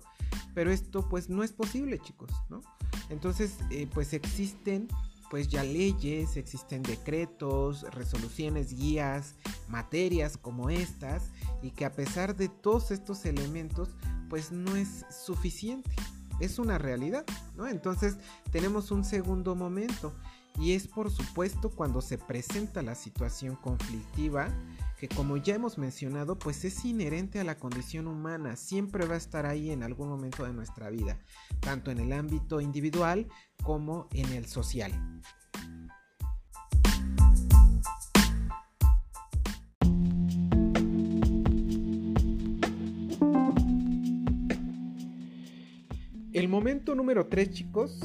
Pero 0.54 0.72
esto 0.72 1.08
pues 1.10 1.30
no 1.30 1.44
es 1.44 1.52
posible, 1.52 2.00
chicos, 2.00 2.30
¿no? 2.50 2.62
Entonces, 3.10 3.58
eh, 3.72 3.88
pues 3.92 4.14
existen 4.14 4.88
pues 5.32 5.48
ya 5.48 5.64
leyes, 5.64 6.36
existen 6.36 6.84
decretos, 6.84 7.84
resoluciones, 7.94 8.74
guías, 8.74 9.36
materias 9.70 10.36
como 10.36 10.70
estas, 10.70 11.32
y 11.62 11.72
que 11.72 11.86
a 11.86 11.94
pesar 11.94 12.36
de 12.36 12.50
todos 12.50 12.92
estos 12.92 13.24
elementos, 13.24 13.96
pues 14.30 14.52
no 14.52 14.76
es 14.76 15.06
suficiente. 15.10 15.90
Es 16.42 16.60
una 16.60 16.78
realidad, 16.78 17.24
¿no? 17.56 17.66
Entonces 17.66 18.18
tenemos 18.52 18.92
un 18.92 19.06
segundo 19.06 19.56
momento 19.56 20.14
y 20.60 20.74
es 20.74 20.86
por 20.86 21.10
supuesto 21.10 21.70
cuando 21.70 22.02
se 22.02 22.18
presenta 22.18 22.82
la 22.82 22.96
situación 22.96 23.56
conflictiva, 23.56 24.50
que 25.02 25.08
como 25.08 25.36
ya 25.36 25.56
hemos 25.56 25.80
mencionado, 25.80 26.38
pues 26.38 26.64
es 26.64 26.86
inherente 26.86 27.40
a 27.40 27.44
la 27.44 27.58
condición 27.58 28.06
humana, 28.06 28.56
siempre 28.56 29.08
va 29.08 29.16
a 29.16 29.18
estar 29.18 29.48
ahí 29.48 29.72
en 29.72 29.82
algún 29.82 30.08
momento 30.08 30.46
de 30.46 30.54
nuestra 30.54 30.92
vida, 30.92 31.18
tanto 31.60 31.90
en 31.90 31.98
el 31.98 32.14
ámbito 32.14 32.62
individual 32.62 33.28
como 33.64 34.08
en 34.14 34.32
el 34.32 34.46
social. 34.46 34.92
El 46.32 46.48
momento 46.48 46.94
número 46.94 47.26
3, 47.26 47.50
chicos, 47.50 48.00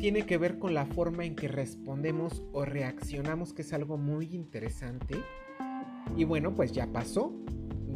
tiene 0.00 0.26
que 0.26 0.38
ver 0.38 0.58
con 0.58 0.74
la 0.74 0.86
forma 0.86 1.24
en 1.24 1.36
que 1.36 1.46
respondemos 1.46 2.42
o 2.52 2.64
reaccionamos, 2.64 3.52
que 3.52 3.62
es 3.62 3.72
algo 3.72 3.96
muy 3.96 4.34
interesante. 4.34 5.22
Y 6.14 6.24
bueno, 6.24 6.54
pues 6.54 6.72
ya 6.72 6.86
pasó. 6.92 7.32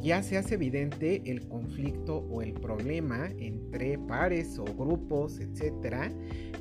Ya 0.03 0.23
se 0.23 0.39
hace 0.39 0.55
evidente 0.55 1.23
el 1.27 1.47
conflicto 1.47 2.27
o 2.31 2.41
el 2.41 2.55
problema 2.55 3.29
entre 3.39 3.99
pares 3.99 4.59
o 4.59 4.65
grupos, 4.65 5.39
etc. 5.41 6.11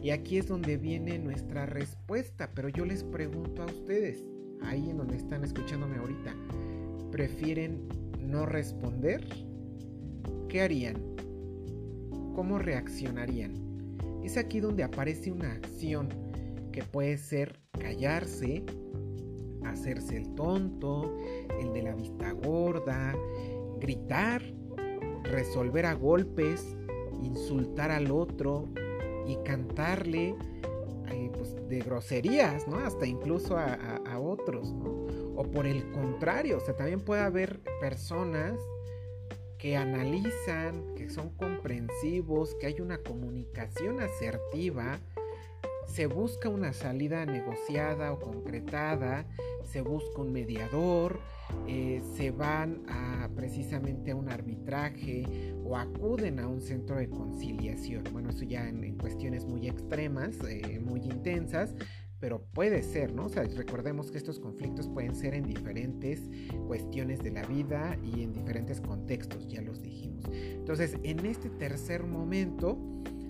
Y 0.03 0.09
aquí 0.09 0.37
es 0.37 0.47
donde 0.47 0.75
viene 0.75 1.17
nuestra 1.19 1.65
respuesta. 1.65 2.51
Pero 2.53 2.67
yo 2.67 2.85
les 2.85 3.03
pregunto 3.05 3.63
a 3.63 3.67
ustedes, 3.67 4.25
ahí 4.61 4.89
en 4.89 4.97
donde 4.97 5.15
están 5.15 5.45
escuchándome 5.45 5.97
ahorita, 5.97 6.35
prefieren 7.11 7.87
no 8.19 8.45
responder, 8.45 9.25
¿qué 10.49 10.61
harían? 10.61 10.97
¿Cómo 12.35 12.59
reaccionarían? 12.59 13.53
Es 14.23 14.37
aquí 14.37 14.59
donde 14.59 14.83
aparece 14.83 15.31
una 15.31 15.53
acción 15.53 16.09
que 16.71 16.83
puede 16.83 17.17
ser 17.17 17.59
callarse, 17.71 18.63
hacerse 19.65 20.17
el 20.17 20.33
tonto, 20.35 21.15
el 21.59 21.73
de 21.73 21.83
la 21.83 21.95
vista 21.95 22.31
gorda, 22.31 23.15
gritar, 23.79 24.41
resolver 25.23 25.85
a 25.85 25.93
golpes, 25.93 26.75
insultar 27.21 27.91
al 27.91 28.11
otro 28.11 28.67
y 29.27 29.37
cantarle 29.43 30.35
eh, 31.11 31.31
pues, 31.33 31.55
de 31.67 31.79
groserías, 31.79 32.67
¿no? 32.67 32.77
Hasta 32.77 33.05
incluso 33.05 33.57
a, 33.57 34.19
otros. 34.19 34.73
O 35.35 35.43
por 35.43 35.65
el 35.65 35.89
contrario, 35.91 36.57
o 36.57 36.59
sea, 36.59 36.75
también 36.75 36.99
puede 36.99 37.21
haber 37.21 37.61
personas 37.79 38.59
que 39.57 39.77
analizan, 39.77 40.95
que 40.95 41.09
son 41.09 41.29
comprensivos, 41.29 42.55
que 42.55 42.67
hay 42.67 42.81
una 42.81 42.97
comunicación 42.97 44.01
asertiva, 44.01 44.99
se 45.85 46.07
busca 46.07 46.49
una 46.49 46.73
salida 46.73 47.25
negociada 47.25 48.11
o 48.13 48.19
concretada, 48.19 49.25
se 49.65 49.81
busca 49.81 50.21
un 50.21 50.31
mediador, 50.31 51.19
eh, 51.67 52.01
se 52.15 52.31
van 52.31 52.83
precisamente 53.35 54.11
a 54.11 54.15
un 54.15 54.29
arbitraje 54.29 55.53
o 55.63 55.77
acuden 55.77 56.39
a 56.39 56.47
un 56.47 56.61
centro 56.61 56.97
de 56.97 57.09
conciliación. 57.09 58.03
Bueno, 58.11 58.29
eso 58.29 58.43
ya 58.43 58.67
en, 58.67 58.97
cuestiones 58.97 59.45
muy 59.45 59.67
extremas, 59.67 60.35
eh, 60.47 60.79
muy 60.79 61.01
intensas, 61.01 61.75
pero 62.19 62.43
puede 62.53 62.83
ser, 62.83 63.13
¿no? 63.13 63.25
O 63.25 63.29
sea, 63.29 63.43
recordemos 63.43 64.11
que 64.11 64.17
estos 64.17 64.39
conflictos 64.39 64.89
pueden 64.89 65.15
ser 65.15 65.33
en 65.33 65.45
diferentes 65.45 66.29
cuestiones 66.67 67.23
de 67.23 67.31
la 67.31 67.43
vida 67.43 67.97
y 68.03 68.23
en 68.23 68.33
diferentes 68.33 68.81
contextos, 68.81 69.47
ya 69.47 69.61
los 69.61 69.81
dijimos. 69.81 70.25
Entonces, 70.33 70.97
en 71.03 71.25
este 71.25 71.49
tercer 71.49 72.03
momento, 72.03 72.77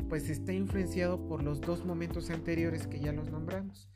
pues 0.09 0.29
está 0.29 0.53
influenciado 0.53 1.23
por 1.27 1.43
los 1.43 1.61
dos 1.61 1.85
momentos 1.85 2.31
anteriores 2.31 2.87
que 2.87 2.99
ya 2.99 3.11
los 3.11 3.29
nombramos. 3.29 3.87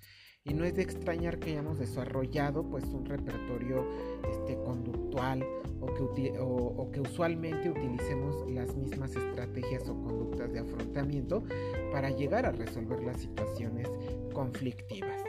Y 0.45 0.53
no 0.53 0.65
es 0.65 0.75
de 0.75 0.81
extrañar 0.81 1.39
que 1.39 1.51
hayamos 1.51 1.79
desarrollado 1.79 2.69
pues 2.69 2.83
un 2.87 3.05
repertorio 3.05 3.87
este, 4.29 4.57
conductual 4.57 5.41
o 5.79 5.85
que, 5.85 6.33
o 6.37 6.91
que 6.91 6.99
usualmente 6.99 7.69
utilicemos 7.69 8.51
las 8.51 8.75
mismas 8.75 9.15
estrategias 9.15 9.87
o 9.87 9.95
conductas 9.95 10.51
de 10.51 10.59
afrontamiento 10.59 11.45
para 11.93 12.09
llegar 12.09 12.45
a 12.45 12.51
resolver 12.51 13.01
las 13.03 13.21
situaciones 13.21 13.87
conflictivas. 14.33 15.23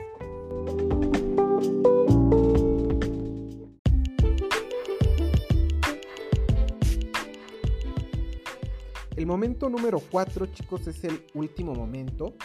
El 9.15 9.27
momento 9.27 9.69
número 9.69 10.01
4, 10.11 10.47
chicos, 10.47 10.87
es 10.87 11.01
el 11.05 11.23
último 11.35 11.73
momento 11.73 12.35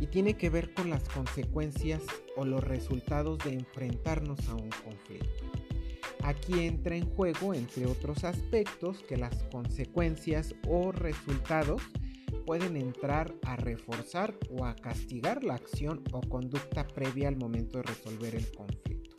y 0.00 0.06
tiene 0.06 0.34
que 0.34 0.50
ver 0.50 0.72
con 0.74 0.90
las 0.90 1.08
consecuencias 1.08 2.02
o 2.36 2.44
los 2.44 2.64
resultados 2.64 3.38
de 3.38 3.52
enfrentarnos 3.52 4.48
a 4.48 4.54
un 4.54 4.70
conflicto. 4.70 5.44
Aquí 6.22 6.60
entra 6.60 6.96
en 6.96 7.08
juego, 7.14 7.54
entre 7.54 7.86
otros 7.86 8.24
aspectos, 8.24 9.02
que 9.02 9.16
las 9.16 9.44
consecuencias 9.44 10.54
o 10.68 10.90
resultados 10.92 11.82
pueden 12.46 12.76
entrar 12.76 13.34
a 13.44 13.56
reforzar 13.56 14.36
o 14.50 14.64
a 14.64 14.74
castigar 14.74 15.44
la 15.44 15.54
acción 15.54 16.02
o 16.12 16.20
conducta 16.20 16.86
previa 16.86 17.28
al 17.28 17.36
momento 17.36 17.78
de 17.78 17.84
resolver 17.84 18.34
el 18.34 18.50
conflicto. 18.52 19.16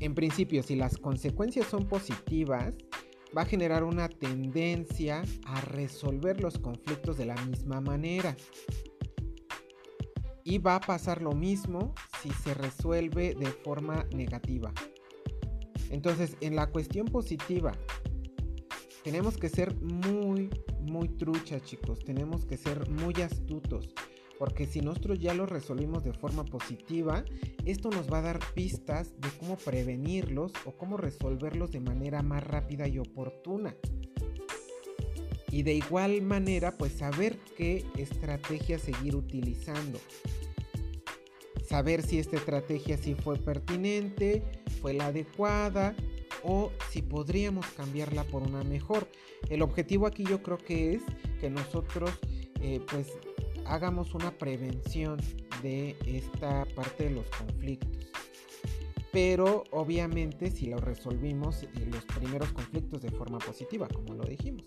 En 0.00 0.14
principio, 0.14 0.62
si 0.62 0.76
las 0.76 0.96
consecuencias 0.96 1.66
son 1.66 1.86
positivas, 1.86 2.74
va 3.36 3.42
a 3.42 3.46
generar 3.46 3.84
una 3.84 4.08
tendencia 4.08 5.22
a 5.44 5.60
resolver 5.60 6.40
los 6.40 6.58
conflictos 6.58 7.18
de 7.18 7.26
la 7.26 7.36
misma 7.44 7.80
manera. 7.80 8.36
Y 10.44 10.58
va 10.58 10.76
a 10.76 10.80
pasar 10.80 11.22
lo 11.22 11.32
mismo 11.32 11.94
si 12.22 12.30
se 12.30 12.54
resuelve 12.54 13.34
de 13.34 13.46
forma 13.46 14.04
negativa. 14.14 14.72
Entonces, 15.90 16.36
en 16.40 16.56
la 16.56 16.70
cuestión 16.70 17.06
positiva, 17.06 17.72
tenemos 19.02 19.36
que 19.36 19.48
ser 19.48 19.74
muy, 19.80 20.50
muy 20.80 21.08
truchas, 21.08 21.62
chicos. 21.62 22.00
Tenemos 22.00 22.44
que 22.44 22.56
ser 22.56 22.88
muy 22.90 23.14
astutos. 23.22 23.88
Porque 24.38 24.66
si 24.66 24.80
nosotros 24.80 25.18
ya 25.18 25.34
lo 25.34 25.44
resolvimos 25.44 26.02
de 26.02 26.14
forma 26.14 26.44
positiva, 26.44 27.24
esto 27.66 27.90
nos 27.90 28.10
va 28.10 28.18
a 28.18 28.22
dar 28.22 28.40
pistas 28.54 29.12
de 29.20 29.28
cómo 29.38 29.56
prevenirlos 29.56 30.52
o 30.64 30.72
cómo 30.72 30.96
resolverlos 30.96 31.72
de 31.72 31.80
manera 31.80 32.22
más 32.22 32.42
rápida 32.44 32.88
y 32.88 32.98
oportuna. 32.98 33.76
Y 35.50 35.62
de 35.62 35.74
igual 35.74 36.22
manera, 36.22 36.76
pues 36.76 36.92
saber 36.92 37.38
qué 37.56 37.84
estrategia 37.96 38.78
seguir 38.78 39.16
utilizando. 39.16 39.98
Saber 41.66 42.02
si 42.02 42.18
esta 42.18 42.36
estrategia 42.36 42.96
sí 42.96 43.14
fue 43.14 43.36
pertinente, 43.36 44.42
fue 44.80 44.92
la 44.92 45.06
adecuada 45.06 45.94
o 46.42 46.72
si 46.90 47.02
podríamos 47.02 47.66
cambiarla 47.76 48.24
por 48.24 48.42
una 48.42 48.62
mejor. 48.64 49.08
El 49.48 49.62
objetivo 49.62 50.06
aquí 50.06 50.24
yo 50.24 50.42
creo 50.42 50.58
que 50.58 50.94
es 50.94 51.02
que 51.40 51.50
nosotros 51.50 52.10
eh, 52.60 52.80
pues 52.90 53.08
hagamos 53.66 54.14
una 54.14 54.36
prevención 54.36 55.18
de 55.62 55.96
esta 56.06 56.64
parte 56.74 57.04
de 57.04 57.10
los 57.10 57.26
conflictos. 57.26 58.10
Pero 59.12 59.64
obviamente 59.72 60.50
si 60.50 60.66
lo 60.66 60.78
resolvimos 60.78 61.64
eh, 61.64 61.68
los 61.90 62.04
primeros 62.04 62.52
conflictos 62.52 63.02
de 63.02 63.10
forma 63.10 63.38
positiva, 63.38 63.88
como 63.88 64.14
lo 64.14 64.24
dijimos. 64.24 64.64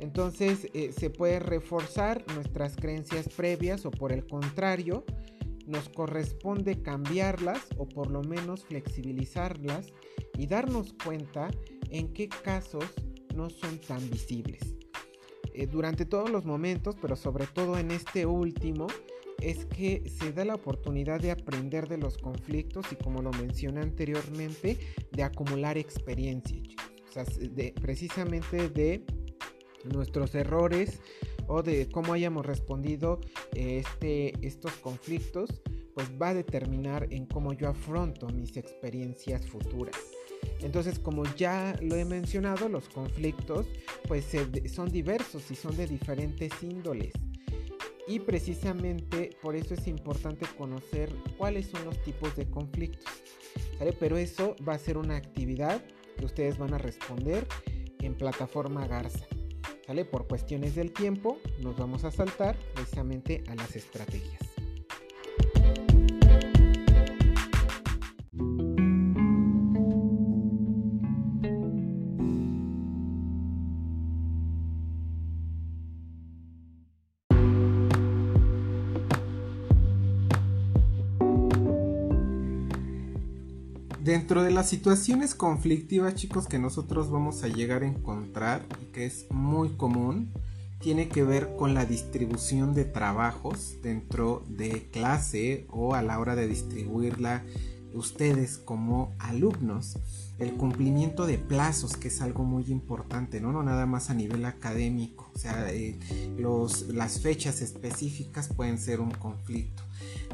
Entonces 0.00 0.68
eh, 0.74 0.92
se 0.92 1.10
puede 1.10 1.38
reforzar 1.38 2.24
nuestras 2.34 2.76
creencias 2.76 3.28
previas 3.28 3.86
o 3.86 3.90
por 3.90 4.12
el 4.12 4.26
contrario, 4.26 5.04
nos 5.66 5.88
corresponde 5.88 6.82
cambiarlas 6.82 7.60
o 7.78 7.88
por 7.88 8.10
lo 8.10 8.22
menos 8.22 8.64
flexibilizarlas 8.64 9.92
y 10.36 10.46
darnos 10.46 10.94
cuenta 11.04 11.50
en 11.90 12.12
qué 12.12 12.28
casos 12.28 12.84
no 13.34 13.50
son 13.50 13.78
tan 13.78 14.10
visibles. 14.10 14.74
Eh, 15.54 15.66
durante 15.66 16.04
todos 16.04 16.30
los 16.30 16.44
momentos, 16.44 16.96
pero 17.00 17.16
sobre 17.16 17.46
todo 17.46 17.78
en 17.78 17.92
este 17.92 18.26
último, 18.26 18.88
es 19.40 19.66
que 19.66 20.08
se 20.08 20.32
da 20.32 20.44
la 20.44 20.54
oportunidad 20.54 21.20
de 21.20 21.30
aprender 21.30 21.88
de 21.88 21.98
los 21.98 22.18
conflictos 22.18 22.86
y 22.90 22.96
como 22.96 23.22
lo 23.22 23.30
mencioné 23.32 23.80
anteriormente, 23.80 24.78
de 25.12 25.22
acumular 25.22 25.76
experiencia, 25.76 26.62
precisamente 27.80 28.68
de 28.68 29.04
nuestros 29.84 30.34
errores 30.34 31.00
o 31.46 31.62
de 31.62 31.88
cómo 31.88 32.12
hayamos 32.12 32.46
respondido 32.46 33.20
eh, 33.54 33.82
este, 33.84 34.34
estos 34.46 34.72
conflictos, 34.74 35.62
pues 35.94 36.10
va 36.20 36.30
a 36.30 36.34
determinar 36.34 37.06
en 37.10 37.26
cómo 37.26 37.52
yo 37.52 37.68
afronto 37.68 38.28
mis 38.28 38.56
experiencias 38.56 39.46
futuras. 39.46 39.96
Entonces, 40.60 40.98
como 40.98 41.24
ya 41.36 41.78
lo 41.82 41.96
he 41.96 42.04
mencionado, 42.04 42.68
los 42.68 42.88
conflictos 42.88 43.66
pues 44.08 44.26
son 44.72 44.90
diversos 44.90 45.50
y 45.50 45.54
son 45.54 45.76
de 45.76 45.86
diferentes 45.86 46.50
índoles. 46.62 47.12
Y 48.06 48.20
precisamente 48.20 49.30
por 49.40 49.56
eso 49.56 49.74
es 49.74 49.86
importante 49.86 50.46
conocer 50.58 51.10
cuáles 51.38 51.66
son 51.66 51.84
los 51.84 52.02
tipos 52.02 52.36
de 52.36 52.46
conflictos. 52.50 53.12
Pero 53.98 54.16
eso 54.18 54.56
va 54.66 54.74
a 54.74 54.78
ser 54.78 54.98
una 54.98 55.16
actividad 55.16 55.82
que 56.16 56.24
ustedes 56.24 56.58
van 56.58 56.74
a 56.74 56.78
responder 56.78 57.46
en 58.00 58.14
plataforma 58.14 58.86
Garza. 58.86 59.26
¿Sale? 59.86 60.04
Por 60.04 60.26
cuestiones 60.26 60.74
del 60.74 60.92
tiempo 60.92 61.38
nos 61.60 61.76
vamos 61.76 62.04
a 62.04 62.10
saltar 62.10 62.56
precisamente 62.74 63.44
a 63.48 63.54
las 63.54 63.76
estrategias. 63.76 64.43
Dentro 84.24 84.42
de 84.42 84.52
las 84.52 84.70
situaciones 84.70 85.34
conflictivas, 85.34 86.14
chicos, 86.14 86.48
que 86.48 86.58
nosotros 86.58 87.10
vamos 87.10 87.42
a 87.42 87.48
llegar 87.48 87.82
a 87.82 87.88
encontrar 87.88 88.64
y 88.80 88.86
que 88.86 89.04
es 89.04 89.26
muy 89.30 89.76
común, 89.76 90.32
tiene 90.80 91.10
que 91.10 91.22
ver 91.22 91.56
con 91.58 91.74
la 91.74 91.84
distribución 91.84 92.72
de 92.72 92.86
trabajos 92.86 93.76
dentro 93.82 94.42
de 94.48 94.88
clase 94.90 95.66
o 95.68 95.94
a 95.94 96.00
la 96.00 96.18
hora 96.18 96.36
de 96.36 96.48
distribuirla 96.48 97.44
ustedes 97.94 98.58
como 98.58 99.14
alumnos. 99.18 99.98
El 100.38 100.54
cumplimiento 100.54 101.26
de 101.26 101.38
plazos, 101.38 101.96
que 101.96 102.08
es 102.08 102.20
algo 102.20 102.42
muy 102.42 102.64
importante, 102.64 103.40
no, 103.40 103.52
no 103.52 103.62
nada 103.62 103.86
más 103.86 104.10
a 104.10 104.14
nivel 104.14 104.44
académico. 104.44 105.30
O 105.34 105.38
sea, 105.38 105.72
eh, 105.72 105.98
los, 106.36 106.88
las 106.88 107.20
fechas 107.20 107.62
específicas 107.62 108.48
pueden 108.48 108.78
ser 108.78 109.00
un 109.00 109.12
conflicto. 109.12 109.82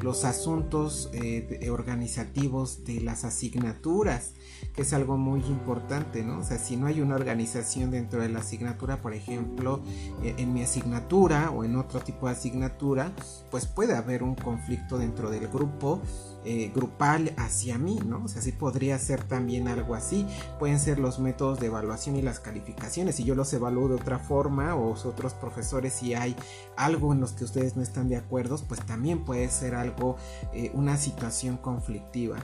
los 0.01 0.25
asuntos 0.25 1.11
eh, 1.13 1.69
organizativos 1.69 2.83
de 2.85 3.01
las 3.01 3.23
asignaturas, 3.23 4.33
que 4.73 4.81
es 4.81 4.93
algo 4.93 5.17
muy 5.17 5.41
importante, 5.45 6.23
¿no? 6.23 6.39
O 6.39 6.43
sea, 6.43 6.57
si 6.57 6.77
no 6.77 6.87
hay 6.87 7.01
una 7.01 7.15
organización 7.15 7.91
dentro 7.91 8.21
de 8.21 8.29
la 8.29 8.39
asignatura, 8.39 9.01
por 9.01 9.13
ejemplo, 9.13 9.83
eh, 10.23 10.33
en 10.37 10.53
mi 10.53 10.63
asignatura 10.63 11.51
o 11.51 11.63
en 11.63 11.75
otro 11.75 11.99
tipo 11.99 12.25
de 12.25 12.33
asignatura, 12.33 13.13
pues 13.51 13.67
puede 13.67 13.95
haber 13.95 14.23
un 14.23 14.33
conflicto 14.33 14.97
dentro 14.97 15.29
del 15.29 15.47
grupo 15.47 16.01
eh, 16.45 16.71
grupal 16.73 17.33
hacia 17.37 17.77
mí, 17.77 17.99
¿no? 18.05 18.23
O 18.23 18.27
sea, 18.27 18.41
sí 18.41 18.51
podría 18.51 18.97
ser 18.99 19.23
también 19.23 19.67
algo 19.67 19.95
así. 19.95 20.25
Pueden 20.59 20.79
ser 20.79 20.99
los 20.99 21.19
métodos 21.19 21.59
de 21.59 21.67
evaluación 21.67 22.15
y 22.15 22.21
las 22.21 22.39
calificaciones. 22.39 23.15
Si 23.15 23.23
yo 23.23 23.35
los 23.35 23.51
evalúo 23.53 23.89
de 23.89 23.95
otra 23.95 24.19
forma 24.19 24.75
o 24.75 24.91
otros 24.91 25.33
profesores, 25.33 25.93
si 25.93 26.13
hay 26.13 26.35
algo 26.75 27.13
en 27.13 27.19
los 27.19 27.33
que 27.33 27.43
ustedes 27.43 27.75
no 27.75 27.81
están 27.81 28.09
de 28.09 28.17
acuerdo, 28.17 28.57
pues 28.67 28.85
también 28.85 29.23
puede 29.23 29.49
ser 29.49 29.75
algo, 29.75 30.17
eh, 30.53 30.71
una 30.73 30.97
situación 30.97 31.57
conflictiva. 31.57 32.37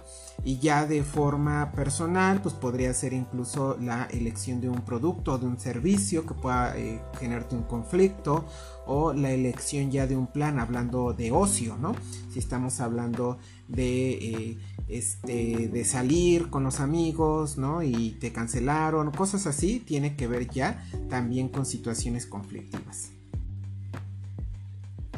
Y 0.43 0.59
ya 0.59 0.85
de 0.85 1.03
forma 1.03 1.71
personal, 1.71 2.41
pues 2.41 2.53
podría 2.53 2.93
ser 2.93 3.13
incluso 3.13 3.77
la 3.79 4.05
elección 4.11 4.61
de 4.61 4.69
un 4.69 4.81
producto 4.81 5.33
o 5.33 5.37
de 5.37 5.47
un 5.47 5.59
servicio 5.59 6.25
que 6.25 6.33
pueda 6.33 6.77
eh, 6.77 7.01
generarte 7.19 7.55
un 7.55 7.63
conflicto 7.63 8.45
o 8.87 9.13
la 9.13 9.31
elección 9.31 9.91
ya 9.91 10.07
de 10.07 10.15
un 10.15 10.27
plan 10.27 10.59
hablando 10.59 11.13
de 11.13 11.31
ocio, 11.31 11.77
¿no? 11.77 11.95
Si 12.31 12.39
estamos 12.39 12.79
hablando 12.79 13.37
de, 13.67 14.11
eh, 14.13 14.57
este, 14.87 15.67
de 15.67 15.85
salir 15.85 16.49
con 16.49 16.63
los 16.63 16.79
amigos, 16.79 17.57
¿no? 17.57 17.83
Y 17.83 18.11
te 18.19 18.31
cancelaron, 18.31 19.11
cosas 19.11 19.45
así, 19.45 19.79
tiene 19.79 20.15
que 20.15 20.27
ver 20.27 20.49
ya 20.49 20.83
también 21.09 21.49
con 21.49 21.65
situaciones 21.65 22.25
conflictivas. 22.25 23.09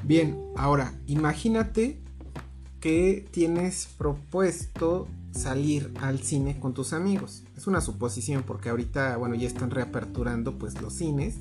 Bien, 0.03 0.38
ahora 0.55 0.93
imagínate 1.05 1.99
que 2.79 3.27
tienes 3.32 3.88
propuesto 3.97 5.08
salir 5.32 5.93
al 6.01 6.19
cine 6.19 6.60
con 6.60 6.73
tus 6.73 6.93
amigos. 6.93 7.43
Es 7.55 7.67
una 7.67 7.82
suposición 7.82 8.43
porque 8.43 8.69
ahorita, 8.69 9.17
bueno, 9.17 9.36
ya 9.36 9.47
están 9.47 9.69
reaperturando 9.69 10.58
pues 10.58 10.82
los 10.82 10.93
cines 10.93 11.36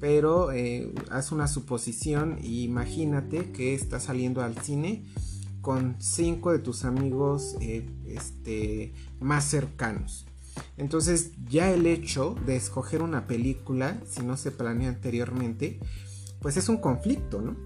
pero 0.00 0.50
eh, 0.50 0.92
haz 1.10 1.30
una 1.30 1.46
suposición 1.46 2.38
y 2.42 2.64
imagínate 2.64 3.52
que 3.52 3.74
estás 3.74 4.04
saliendo 4.04 4.42
al 4.42 4.56
cine 4.56 5.04
con 5.60 5.96
cinco 6.00 6.52
de 6.52 6.58
tus 6.58 6.84
amigos 6.84 7.56
eh, 7.60 7.86
este, 8.06 8.94
más 9.20 9.44
cercanos. 9.44 10.26
Entonces 10.78 11.32
ya 11.48 11.70
el 11.70 11.86
hecho 11.86 12.34
de 12.46 12.56
escoger 12.56 13.02
una 13.02 13.26
película, 13.26 14.00
si 14.08 14.22
no 14.22 14.36
se 14.36 14.50
planea 14.50 14.88
anteriormente, 14.88 15.78
pues 16.40 16.56
es 16.56 16.68
un 16.68 16.78
conflicto, 16.78 17.42
¿no? 17.42 17.56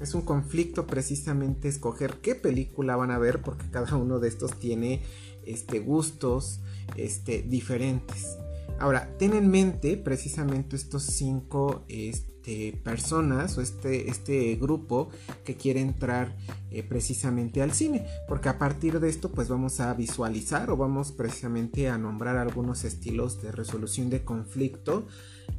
Es 0.00 0.14
un 0.14 0.22
conflicto 0.22 0.86
precisamente 0.86 1.68
escoger 1.68 2.20
qué 2.22 2.34
película 2.34 2.96
van 2.96 3.10
a 3.10 3.18
ver 3.18 3.42
porque 3.42 3.70
cada 3.70 3.96
uno 3.96 4.18
de 4.18 4.28
estos 4.28 4.58
tiene 4.58 5.02
este, 5.44 5.78
gustos 5.78 6.60
este, 6.96 7.42
diferentes. 7.42 8.38
Ahora, 8.82 9.08
ten 9.16 9.34
en 9.34 9.48
mente 9.48 9.96
precisamente 9.96 10.74
estos 10.74 11.04
cinco 11.04 11.84
este, 11.86 12.80
personas 12.82 13.56
o 13.56 13.60
este, 13.60 14.10
este 14.10 14.56
grupo 14.56 15.08
que 15.44 15.54
quiere 15.54 15.80
entrar 15.80 16.36
eh, 16.72 16.82
precisamente 16.82 17.62
al 17.62 17.74
cine, 17.74 18.04
porque 18.26 18.48
a 18.48 18.58
partir 18.58 18.98
de 18.98 19.08
esto 19.08 19.30
pues 19.30 19.48
vamos 19.48 19.78
a 19.78 19.94
visualizar 19.94 20.68
o 20.68 20.76
vamos 20.76 21.12
precisamente 21.12 21.88
a 21.88 21.96
nombrar 21.96 22.36
algunos 22.36 22.82
estilos 22.82 23.40
de 23.40 23.52
resolución 23.52 24.10
de 24.10 24.24
conflicto 24.24 25.06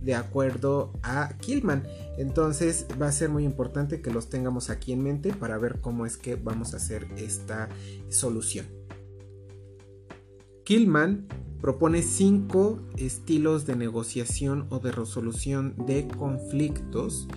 de 0.02 0.16
acuerdo 0.16 0.92
a 1.02 1.38
Killman. 1.40 1.88
Entonces 2.18 2.88
va 3.02 3.08
a 3.08 3.14
ser 3.14 3.30
muy 3.30 3.46
importante 3.46 4.02
que 4.02 4.12
los 4.12 4.30
tengamos 4.30 4.70
aquí 4.70 4.92
en 4.92 5.02
mente 5.02 5.32
para 5.32 5.58
ver 5.58 5.80
cómo 5.80 6.06
es 6.06 6.18
que 6.18 6.36
vamos 6.36 6.74
a 6.74 6.78
hacer 6.78 7.08
esta 7.16 7.70
solución. 8.10 8.83
Killman 10.63 11.28
propone 11.62 12.02
cinco 12.02 12.82
estilos 12.97 13.65
de 13.65 13.76
negociación 13.76 14.67
o 14.69 14.80
de 14.80 14.91
resolución 14.91 15.76
de 15.86 16.08
conflictos 16.08 17.28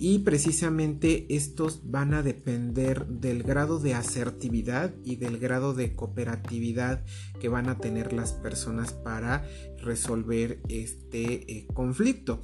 y 0.00 0.20
precisamente 0.20 1.26
estos 1.34 1.90
van 1.90 2.14
a 2.14 2.22
depender 2.22 3.06
del 3.06 3.42
grado 3.42 3.80
de 3.80 3.94
asertividad 3.94 4.94
y 5.04 5.16
del 5.16 5.38
grado 5.38 5.74
de 5.74 5.96
cooperatividad 5.96 7.04
que 7.40 7.48
van 7.48 7.68
a 7.68 7.78
tener 7.78 8.12
las 8.12 8.32
personas 8.32 8.92
para 8.92 9.44
resolver 9.82 10.60
este 10.68 11.52
eh, 11.52 11.66
conflicto. 11.74 12.40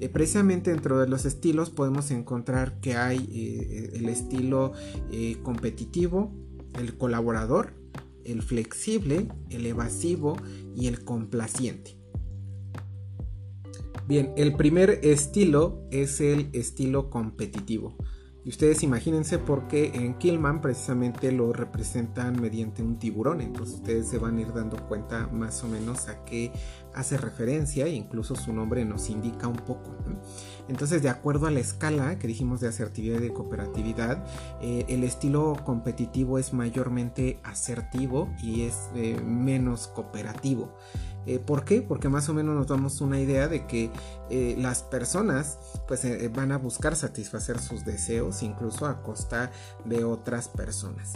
Eh, 0.00 0.10
precisamente 0.10 0.70
dentro 0.70 0.98
de 0.98 1.08
los 1.08 1.24
estilos 1.24 1.70
podemos 1.70 2.10
encontrar 2.10 2.78
que 2.80 2.96
hay 2.96 3.26
eh, 3.32 3.90
el 3.94 4.10
estilo 4.10 4.72
competitivo, 5.42 6.34
el 6.78 6.98
colaborador, 6.98 7.72
el 8.30 8.42
flexible, 8.42 9.28
el 9.50 9.66
evasivo 9.66 10.36
y 10.74 10.86
el 10.86 11.04
complaciente. 11.04 11.98
Bien, 14.06 14.32
el 14.36 14.54
primer 14.54 15.00
estilo 15.02 15.82
es 15.90 16.20
el 16.20 16.48
estilo 16.54 17.10
competitivo. 17.10 17.96
Y 18.48 18.50
ustedes 18.50 18.82
imagínense 18.82 19.38
porque 19.38 19.90
en 19.92 20.14
Killman 20.14 20.62
precisamente 20.62 21.30
lo 21.32 21.52
representan 21.52 22.40
mediante 22.40 22.82
un 22.82 22.98
tiburón. 22.98 23.42
Entonces 23.42 23.74
ustedes 23.74 24.08
se 24.08 24.16
van 24.16 24.38
a 24.38 24.40
ir 24.40 24.54
dando 24.54 24.78
cuenta 24.88 25.26
más 25.26 25.62
o 25.64 25.68
menos 25.68 26.08
a 26.08 26.24
qué 26.24 26.50
hace 26.94 27.16
referencia 27.16 27.86
e 27.86 27.90
incluso 27.90 28.34
su 28.36 28.52
nombre 28.52 28.84
nos 28.84 29.10
indica 29.10 29.48
un 29.48 29.56
poco. 29.56 29.90
Entonces 30.68 31.02
de 31.02 31.08
acuerdo 31.08 31.46
a 31.46 31.50
la 31.50 31.60
escala 31.60 32.18
que 32.18 32.26
dijimos 32.26 32.60
de 32.60 32.68
asertividad 32.68 33.18
y 33.18 33.22
de 33.22 33.32
cooperatividad, 33.32 34.24
eh, 34.60 34.84
el 34.88 35.04
estilo 35.04 35.56
competitivo 35.64 36.38
es 36.38 36.52
mayormente 36.52 37.40
asertivo 37.42 38.30
y 38.42 38.62
es 38.62 38.90
eh, 38.94 39.20
menos 39.24 39.88
cooperativo. 39.88 40.74
Eh, 41.26 41.38
¿Por 41.38 41.64
qué? 41.64 41.82
Porque 41.82 42.08
más 42.08 42.28
o 42.28 42.34
menos 42.34 42.54
nos 42.54 42.68
damos 42.68 43.00
una 43.00 43.20
idea 43.20 43.48
de 43.48 43.66
que 43.66 43.90
las 44.58 44.82
personas 44.82 45.58
pues 45.86 46.06
van 46.32 46.52
a 46.52 46.58
buscar 46.58 46.96
satisfacer 46.96 47.58
sus 47.58 47.84
deseos 47.84 48.42
incluso 48.42 48.86
a 48.86 49.02
costa 49.02 49.50
de 49.84 50.04
otras 50.04 50.48
personas. 50.48 51.14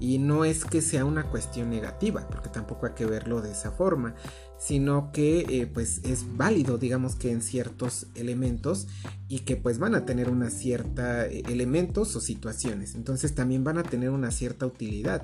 Y 0.00 0.18
no 0.18 0.44
es 0.44 0.64
que 0.64 0.80
sea 0.80 1.04
una 1.04 1.24
cuestión 1.24 1.70
negativa, 1.70 2.26
porque 2.28 2.48
tampoco 2.48 2.86
hay 2.86 2.92
que 2.92 3.06
verlo 3.06 3.40
de 3.40 3.50
esa 3.50 3.72
forma, 3.72 4.14
sino 4.58 5.12
que 5.12 5.46
eh, 5.48 5.66
pues 5.66 6.00
es 6.04 6.36
válido 6.36 6.78
digamos 6.78 7.14
que 7.14 7.30
en 7.30 7.42
ciertos 7.42 8.06
elementos 8.14 8.88
y 9.28 9.40
que 9.40 9.56
pues 9.56 9.78
van 9.78 9.94
a 9.94 10.04
tener 10.04 10.28
una 10.28 10.50
cierta 10.50 11.26
eh, 11.26 11.42
elementos 11.48 12.16
o 12.16 12.20
situaciones. 12.20 12.94
Entonces 12.94 13.34
también 13.34 13.62
van 13.62 13.78
a 13.78 13.82
tener 13.82 14.10
una 14.10 14.30
cierta 14.30 14.66
utilidad. 14.66 15.22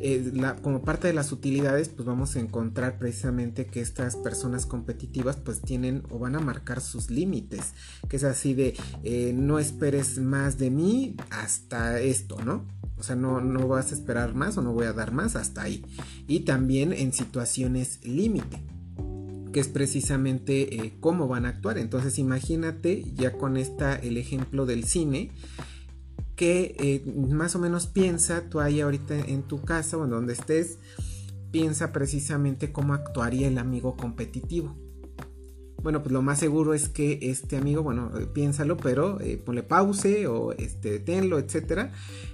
Eh, 0.00 0.32
como 0.62 0.82
parte 0.82 1.08
de 1.08 1.12
las 1.12 1.32
utilidades 1.32 1.88
pues 1.88 2.06
vamos 2.06 2.34
a 2.36 2.40
encontrar 2.40 2.98
precisamente 2.98 3.66
que 3.66 3.80
estas 3.80 4.16
personas 4.16 4.66
competitivas 4.66 5.36
pues 5.36 5.60
tienen 5.60 6.02
o 6.10 6.18
van 6.18 6.36
a 6.36 6.40
marcar 6.40 6.80
sus 6.80 7.10
límites. 7.10 7.72
Que 8.08 8.16
es 8.16 8.24
así 8.24 8.54
de 8.54 8.74
no 9.34 9.58
esperes 9.58 10.18
más 10.18 10.58
de 10.58 10.70
mí 10.70 11.16
hasta 11.30 12.00
esto 12.00 12.40
no 12.42 12.64
o 13.02 13.04
sea, 13.04 13.16
no, 13.16 13.40
no 13.40 13.66
vas 13.66 13.90
a 13.90 13.96
esperar 13.96 14.32
más 14.36 14.56
o 14.58 14.62
no 14.62 14.72
voy 14.72 14.86
a 14.86 14.92
dar 14.92 15.10
más 15.10 15.34
hasta 15.34 15.62
ahí. 15.62 15.84
Y 16.28 16.40
también 16.40 16.92
en 16.92 17.12
situaciones 17.12 17.98
límite 18.04 18.61
que 19.52 19.60
es 19.60 19.68
precisamente 19.68 20.74
eh, 20.76 20.94
cómo 21.00 21.28
van 21.28 21.46
a 21.46 21.50
actuar. 21.50 21.78
Entonces 21.78 22.18
imagínate 22.18 23.04
ya 23.14 23.32
con 23.32 23.56
esta 23.56 23.94
el 23.94 24.16
ejemplo 24.16 24.66
del 24.66 24.84
cine 24.84 25.30
que 26.36 26.74
eh, 26.78 27.04
más 27.28 27.54
o 27.54 27.58
menos 27.58 27.86
piensa 27.86 28.48
tú 28.48 28.60
ahí 28.60 28.80
ahorita 28.80 29.14
en 29.14 29.42
tu 29.42 29.62
casa 29.62 29.96
o 29.96 30.04
en 30.04 30.10
donde 30.10 30.32
estés 30.32 30.78
piensa 31.50 31.92
precisamente 31.92 32.72
cómo 32.72 32.94
actuaría 32.94 33.46
el 33.46 33.58
amigo 33.58 33.96
competitivo. 33.96 34.74
Bueno, 35.82 36.02
pues 36.02 36.12
lo 36.12 36.22
más 36.22 36.38
seguro 36.38 36.74
es 36.74 36.88
que 36.88 37.18
este 37.22 37.56
amigo, 37.56 37.82
bueno, 37.82 38.10
eh, 38.16 38.26
piénsalo, 38.32 38.76
pero 38.76 39.18
ponle 39.44 39.62
pause 39.62 40.26
o 40.26 40.52
este, 40.52 40.92
deténlo, 40.92 41.38
etcétera. 41.38 41.92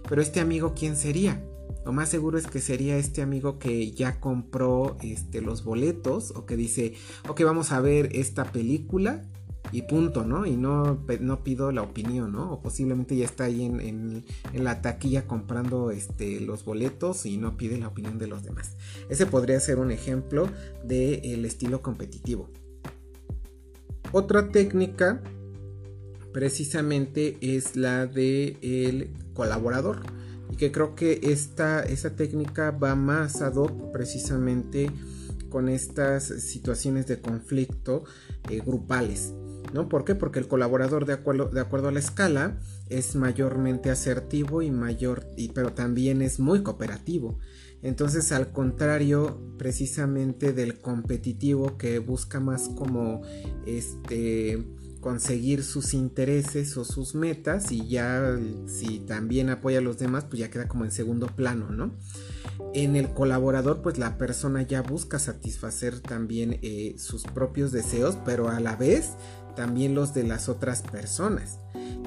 Pero 0.09 0.23
este 0.23 0.41
amigo, 0.41 0.75
¿quién 0.79 0.97
sería? 0.97 1.43
Lo 1.85 1.93
más 1.93 2.09
seguro 2.09 2.39
es 2.39 2.47
que 2.47 2.61
sería 2.61 2.97
este 2.97 3.23
amigo 3.23 3.59
que 3.59 3.93
ya 3.93 4.21
compró 4.21 4.97
este, 5.03 5.41
los 5.41 5.65
boletos 5.65 6.33
o 6.37 6.45
que 6.45 6.57
dice, 6.57 6.95
ok, 7.29 7.43
vamos 7.45 7.73
a 7.73 7.81
ver 7.81 8.11
esta 8.13 8.45
película 8.45 9.25
y 9.73 9.83
punto, 9.83 10.25
¿no? 10.25 10.47
Y 10.47 10.57
no, 10.57 11.05
pido 11.45 11.73
la 11.73 11.83
opinión, 11.83 12.33
¿no? 12.33 12.53
O 12.53 12.61
posiblemente 12.61 13.17
ya 13.17 13.25
está 13.25 13.45
ahí 13.45 13.65
en, 13.65 14.25
la 14.55 14.81
taquilla 14.83 15.27
comprando 15.27 15.91
este, 15.91 16.41
los 16.41 16.65
boletos 16.65 17.27
y 17.27 17.37
no 17.37 17.57
pide 17.57 17.79
la 17.79 17.89
opinión 17.89 18.19
de 18.19 18.27
los 18.27 18.43
demás. 18.43 18.77
Ese 19.09 19.27
podría 19.27 19.61
ser 19.61 19.79
un 19.79 19.91
ejemplo 19.91 20.49
del 20.85 21.45
estilo 21.45 21.83
competitivo. 21.83 22.49
Otra 24.13 24.51
técnica 24.51 25.23
precisamente 26.33 27.37
es 27.41 27.77
la 27.77 28.07
de 28.07 28.57
el 28.63 29.13
colaborador 29.35 30.03
y 30.51 30.57
que 30.57 30.73
creo 30.73 30.95
que 30.95 31.21
esta, 31.23 31.83
esa 31.83 32.17
técnica 32.17 32.71
va 32.71 32.95
más 32.95 33.43
ad 33.43 33.57
hoc 33.57 33.93
precisamente 33.93 34.91
con 35.49 35.69
estas 35.69 36.25
situaciones 36.25 37.07
de 37.07 37.21
conflicto 37.21 38.05
eh, 38.51 38.61
grupales. 38.65 39.33
¿no? 39.73 39.89
¿Por 39.89 40.05
qué? 40.05 40.15
Porque 40.15 40.39
el 40.39 40.49
colaborador, 40.49 41.05
de 41.07 41.15
acuerdo, 41.15 41.49
de 41.49 41.61
acuerdo 41.61 41.89
a 41.89 41.93
la 41.93 41.99
escala, 41.99 42.59
es 42.89 43.17
mayormente 43.17 43.91
asertivo 43.91 44.63
y 44.63 44.71
mayor, 44.71 45.27
y, 45.37 45.49
pero 45.49 45.73
también 45.73 46.23
es 46.23 46.41
muy 46.41 46.63
cooperativo. 46.63 47.39
Entonces, 47.83 48.33
al 48.33 48.51
contrario, 48.51 49.41
precisamente 49.57 50.53
del 50.53 50.79
competitivo 50.79 51.77
que 51.77 51.99
busca 51.99 52.41
más 52.41 52.69
como 52.71 53.23
este 53.67 54.67
conseguir 55.01 55.63
sus 55.63 55.95
intereses 55.95 56.77
o 56.77 56.85
sus 56.85 57.15
metas 57.15 57.73
y 57.73 57.89
ya 57.89 58.39
si 58.67 59.01
también 59.01 59.51
apoya 59.51 59.79
a 59.79 59.83
los 59.83 59.99
demás, 59.99 60.25
pues 60.25 60.41
ya 60.41 60.51
queda 60.51 60.69
como 60.69 60.85
en 60.85 60.91
segundo 60.91 61.27
plano, 61.27 61.71
¿no? 61.71 61.93
En 62.75 62.97
el 62.97 63.13
colaborador, 63.13 63.83
pues 63.83 63.99
la 63.99 64.19
persona 64.19 64.63
ya 64.63 64.83
busca 64.83 65.19
satisfacer 65.19 66.01
también 66.01 66.59
eh, 66.63 66.97
sus 66.99 67.25
propios 67.25 67.73
deseos, 67.73 68.19
pero 68.25 68.49
a 68.49 68.61
la 68.61 68.77
vez 68.77 69.11
también 69.59 69.93
los 69.93 70.15
de 70.15 70.23
las 70.23 70.49
otras 70.49 70.83
personas 70.83 71.59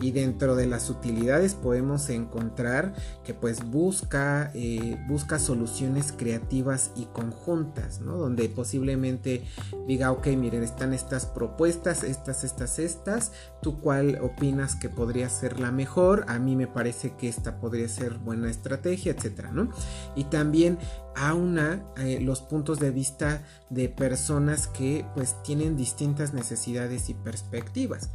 y 0.02 0.12
dentro 0.12 0.56
de 0.56 0.68
las 0.68 0.90
utilidades 0.90 1.54
podemos 1.54 2.10
encontrar 2.10 2.94
que 3.24 3.34
pues 3.34 3.70
busca, 3.70 4.52
eh, 4.56 4.98
busca 5.08 5.38
soluciones 5.38 6.12
creativas 6.12 6.92
y 6.96 7.06
conjuntas, 7.06 8.00
¿no? 8.00 8.18
Donde 8.18 8.48
posiblemente 8.48 9.44
diga, 9.88 10.12
ok, 10.12 10.28
miren, 10.28 10.64
están 10.64 10.94
estas 10.94 11.26
propuestas, 11.26 12.04
estas, 12.04 12.44
estas, 12.44 12.80
estas, 12.80 13.32
tú 13.62 13.82
cuál 13.82 14.18
opinas 14.22 14.76
que 14.76 14.90
podría 14.90 15.30
ser 15.30 15.60
la 15.60 15.72
mejor, 15.72 16.24
a 16.28 16.40
mí 16.40 16.56
me 16.56 16.68
parece 16.68 17.16
que 17.18 17.28
esta 17.28 17.60
podría 17.60 17.88
ser 17.90 18.18
buena 18.18 18.50
estrategia, 18.50 19.12
etcétera, 19.12 19.52
¿no? 19.52 19.70
Y 20.16 20.24
también 20.26 20.80
aúna 21.16 21.86
eh, 21.98 22.20
los 22.22 22.42
puntos 22.42 22.80
de 22.80 22.92
vista 22.92 23.44
de 23.70 23.90
personas 23.90 24.68
que 24.68 25.06
pues 25.16 25.36
tienen 25.44 25.78
distintas 25.78 26.34
necesidades 26.34 27.10
y 27.10 27.14
perspectivas. 27.14 28.10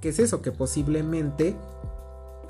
¿Qué 0.00 0.10
es 0.10 0.18
eso? 0.18 0.42
Que 0.42 0.52
posiblemente 0.52 1.56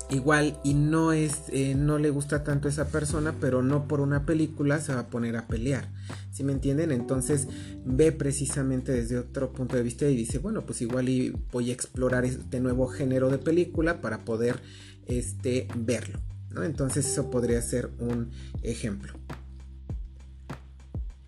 igual 0.09 0.59
y 0.63 0.73
no 0.73 1.13
es 1.13 1.43
eh, 1.49 1.75
no 1.75 1.97
le 1.97 2.09
gusta 2.09 2.43
tanto 2.43 2.67
esa 2.67 2.87
persona 2.87 3.35
pero 3.39 3.63
no 3.63 3.87
por 3.87 4.01
una 4.01 4.25
película 4.25 4.79
se 4.79 4.93
va 4.93 5.01
a 5.01 5.07
poner 5.07 5.37
a 5.37 5.47
pelear 5.47 5.87
¿sí 6.31 6.43
me 6.43 6.51
entienden? 6.51 6.91
entonces 6.91 7.47
ve 7.85 8.11
precisamente 8.11 8.91
desde 8.91 9.17
otro 9.17 9.53
punto 9.53 9.75
de 9.75 9.83
vista 9.83 10.05
y 10.05 10.15
dice 10.15 10.39
bueno 10.39 10.65
pues 10.65 10.81
igual 10.81 11.09
y 11.09 11.33
voy 11.51 11.69
a 11.69 11.73
explorar 11.73 12.25
este 12.25 12.59
nuevo 12.59 12.87
género 12.87 13.29
de 13.29 13.37
película 13.37 14.01
para 14.01 14.25
poder 14.25 14.61
este 15.07 15.67
verlo 15.75 16.19
¿no? 16.51 16.63
entonces 16.63 17.05
eso 17.05 17.31
podría 17.31 17.61
ser 17.61 17.89
un 17.99 18.29
ejemplo 18.61 19.13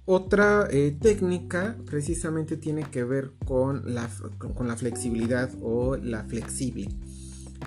otra 0.05 0.67
eh, 0.69 0.95
técnica 0.99 1.77
precisamente 1.85 2.57
tiene 2.57 2.83
que 2.83 3.03
ver 3.03 3.31
con 3.45 3.93
la, 3.93 4.09
con 4.37 4.67
la, 4.67 4.75
flexibilidad 4.75 5.49
o 5.61 5.97
la 5.97 6.23
flexible. 6.23 6.89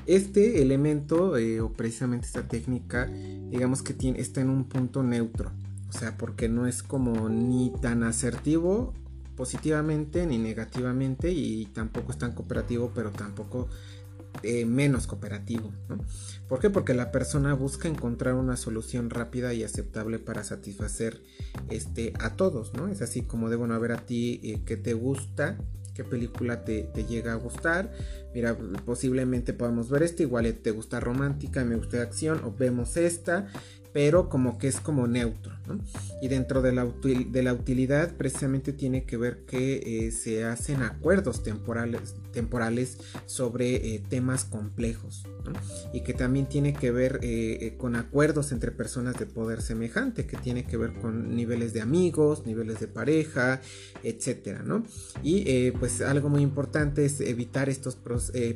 Este 0.06 0.62
elemento 0.62 1.36
eh, 1.36 1.60
o 1.60 1.72
precisamente 1.72 2.26
esta 2.26 2.46
técnica 2.46 3.06
digamos 3.50 3.82
que 3.82 3.94
tiene, 3.94 4.20
está 4.20 4.40
en 4.40 4.50
un 4.50 4.64
punto 4.64 5.02
neutro. 5.02 5.52
O 5.88 5.92
sea, 5.92 6.16
porque 6.18 6.48
no 6.48 6.66
es 6.66 6.82
como 6.82 7.28
ni 7.28 7.72
tan 7.80 8.02
asertivo 8.02 8.92
positivamente 9.36 10.26
ni 10.26 10.36
negativamente 10.36 11.30
y 11.30 11.66
tampoco 11.66 12.10
es 12.10 12.18
tan 12.18 12.32
cooperativo 12.32 12.90
pero 12.92 13.10
tampoco 13.12 13.68
eh, 14.42 14.64
menos 14.64 15.06
cooperativo. 15.06 15.72
¿no? 15.88 15.98
¿Por 16.48 16.60
qué? 16.60 16.70
Porque 16.70 16.94
la 16.94 17.10
persona 17.10 17.54
busca 17.54 17.88
encontrar 17.88 18.34
una 18.34 18.56
solución 18.56 19.10
rápida 19.10 19.54
y 19.54 19.64
aceptable 19.64 20.18
para 20.18 20.44
satisfacer 20.44 21.22
este, 21.70 22.12
a 22.20 22.36
todos. 22.36 22.74
¿no? 22.74 22.88
Es 22.88 23.02
así 23.02 23.22
como 23.22 23.50
de, 23.50 23.56
bueno, 23.56 23.74
a 23.74 23.78
ver 23.78 23.92
a 23.92 24.06
ti 24.06 24.40
eh, 24.42 24.60
qué 24.64 24.76
te 24.76 24.94
gusta, 24.94 25.58
qué 25.94 26.04
película 26.04 26.64
te, 26.64 26.88
llega 27.08 27.32
a 27.32 27.36
gustar. 27.36 27.92
Mira, 28.34 28.56
posiblemente 28.84 29.52
podamos 29.52 29.90
ver 29.90 30.02
esta, 30.02 30.22
igual 30.22 30.52
te 30.54 30.70
gusta 30.70 31.00
romántica, 31.00 31.64
me 31.64 31.76
gusta 31.76 32.02
acción, 32.02 32.40
o 32.44 32.52
vemos 32.52 32.96
esta 32.96 33.48
pero 33.92 34.28
como 34.28 34.58
que 34.58 34.68
es 34.68 34.80
como 34.80 35.06
neutro. 35.06 35.57
Y 36.22 36.28
dentro 36.28 36.62
de 36.62 36.72
la, 36.72 36.84
utilidad 37.52 38.14
precisamente 38.16 38.72
tiene 38.72 39.04
que 39.04 39.16
ver 39.16 39.44
que 39.46 40.06
eh, 40.06 40.12
se 40.12 40.44
hacen 40.44 40.82
acuerdos 40.82 41.42
temporales, 41.42 42.14
temporales 42.32 42.98
sobre 43.26 43.94
eh, 43.94 44.02
temas 44.08 44.44
complejos 44.44 45.24
y 45.92 46.02
que 46.02 46.12
también 46.12 46.46
tiene 46.46 46.74
que 46.74 46.90
ver 46.90 47.20
eh, 47.22 47.74
con 47.78 47.96
acuerdos 47.96 48.52
entre 48.52 48.70
personas 48.70 49.18
de 49.18 49.26
poder 49.26 49.62
semejante, 49.62 50.26
que 50.26 50.36
tiene 50.36 50.64
que 50.64 50.76
ver 50.76 50.94
con 50.94 51.34
niveles 51.34 51.72
de 51.72 51.80
amigos, 51.80 52.44
niveles 52.44 52.80
de 52.80 52.88
pareja, 52.88 53.60
etcétera, 54.02 54.62
¿no? 54.62 54.84
Y 55.22 55.70
pues 55.72 56.02
algo 56.02 56.28
muy 56.28 56.42
importante 56.42 57.04
es 57.04 57.20
evitar 57.20 57.68
estos 57.68 57.96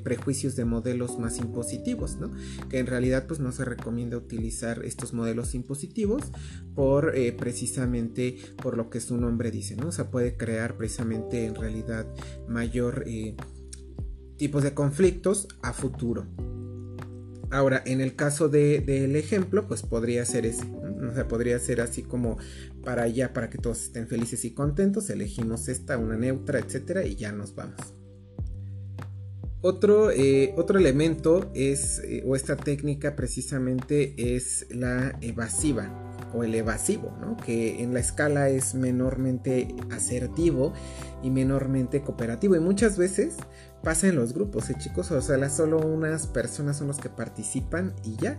prejuicios 0.03 0.55
de 0.55 0.65
modelos 0.67 1.19
más 1.19 1.39
impositivos, 1.39 2.17
¿no? 2.17 2.31
Que 2.69 2.79
en 2.79 2.87
realidad 2.87 3.27
pues 3.27 3.41
no 3.41 3.53
se 3.53 3.65
recomienda 3.65 4.17
utilizar 4.19 4.85
estos 4.85 5.13
modelos 5.15 5.33
los 5.35 5.55
impositivos 5.55 6.23
por 6.75 7.02
eh, 7.11 7.33
precisamente 7.33 8.37
por 8.63 8.77
lo 8.77 8.91
que 8.91 9.01
su 9.01 9.17
nombre 9.17 9.51
dice, 9.51 9.77
¿no? 9.77 9.89
O 9.89 9.93
sea, 9.93 10.11
puede 10.11 10.37
crear 10.37 10.77
precisamente 10.77 11.47
en 11.47 11.55
realidad 11.55 12.07
mayor 12.49 13.05
eh, 13.07 13.37
tipos 14.37 14.63
de 14.63 14.75
conflictos 14.75 15.49
a 15.63 15.73
futuro. 15.73 16.27
Ahora, 17.51 17.83
en 17.85 18.01
el 18.01 18.17
caso 18.17 18.49
del 18.49 19.17
ejemplo, 19.17 19.69
pues 19.69 19.83
podría 19.83 20.25
ser 20.25 20.47
ese, 20.47 20.65
o 20.67 21.15
sea, 21.15 21.29
podría 21.29 21.59
ser 21.59 21.83
así 21.83 22.03
como 22.03 22.39
para 22.83 23.03
allá, 23.03 23.35
para 23.35 23.51
que 23.51 23.59
todos 23.59 23.83
estén 23.83 24.09
felices 24.09 24.45
y 24.47 24.55
contentos, 24.55 25.11
elegimos 25.11 25.69
esta, 25.69 25.99
una 25.99 26.17
neutra, 26.17 26.61
etcétera, 26.61 27.05
y 27.05 27.17
ya 27.17 27.31
nos 27.31 27.55
vamos. 27.55 27.95
Otro, 29.61 30.11
eh, 30.11 30.55
otro 30.57 30.79
elemento 30.79 31.51
es, 31.55 32.03
o 32.25 32.35
esta 32.35 32.57
técnica 32.57 33.15
precisamente 33.15 34.35
es 34.35 34.67
la 34.71 35.19
evasiva 35.21 36.12
o 36.35 36.45
el 36.45 36.55
evasivo, 36.55 37.13
¿no? 37.21 37.37
que 37.37 37.83
en 37.83 37.95
la 37.95 38.01
escala 38.01 38.49
es 38.49 38.75
menormente 38.75 39.75
asertivo 39.91 40.73
y 41.23 41.31
menormente 41.31 42.03
cooperativo. 42.03 42.57
Y 42.57 42.61
muchas 42.61 42.97
veces 42.97 43.37
pasa 43.83 44.09
en 44.09 44.17
los 44.17 44.33
grupos, 44.33 44.71
¿eh, 44.71 44.75
chicos? 44.79 45.11
O 45.11 45.21
sea, 45.21 45.49
solo 45.51 45.79
unas 45.79 46.27
personas 46.27 46.77
son 46.77 46.89
los 46.89 46.99
que 46.99 47.09
participan 47.09 47.95
y 48.05 48.17
ya. 48.17 48.39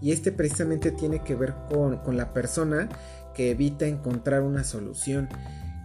Y 0.00 0.12
este 0.12 0.32
precisamente 0.32 0.90
tiene 0.90 1.22
que 1.22 1.34
ver 1.34 1.54
con, 1.68 1.98
con 1.98 2.16
la 2.16 2.32
persona 2.32 2.88
que 3.34 3.50
evita 3.50 3.86
encontrar 3.86 4.42
una 4.42 4.64
solución 4.64 5.28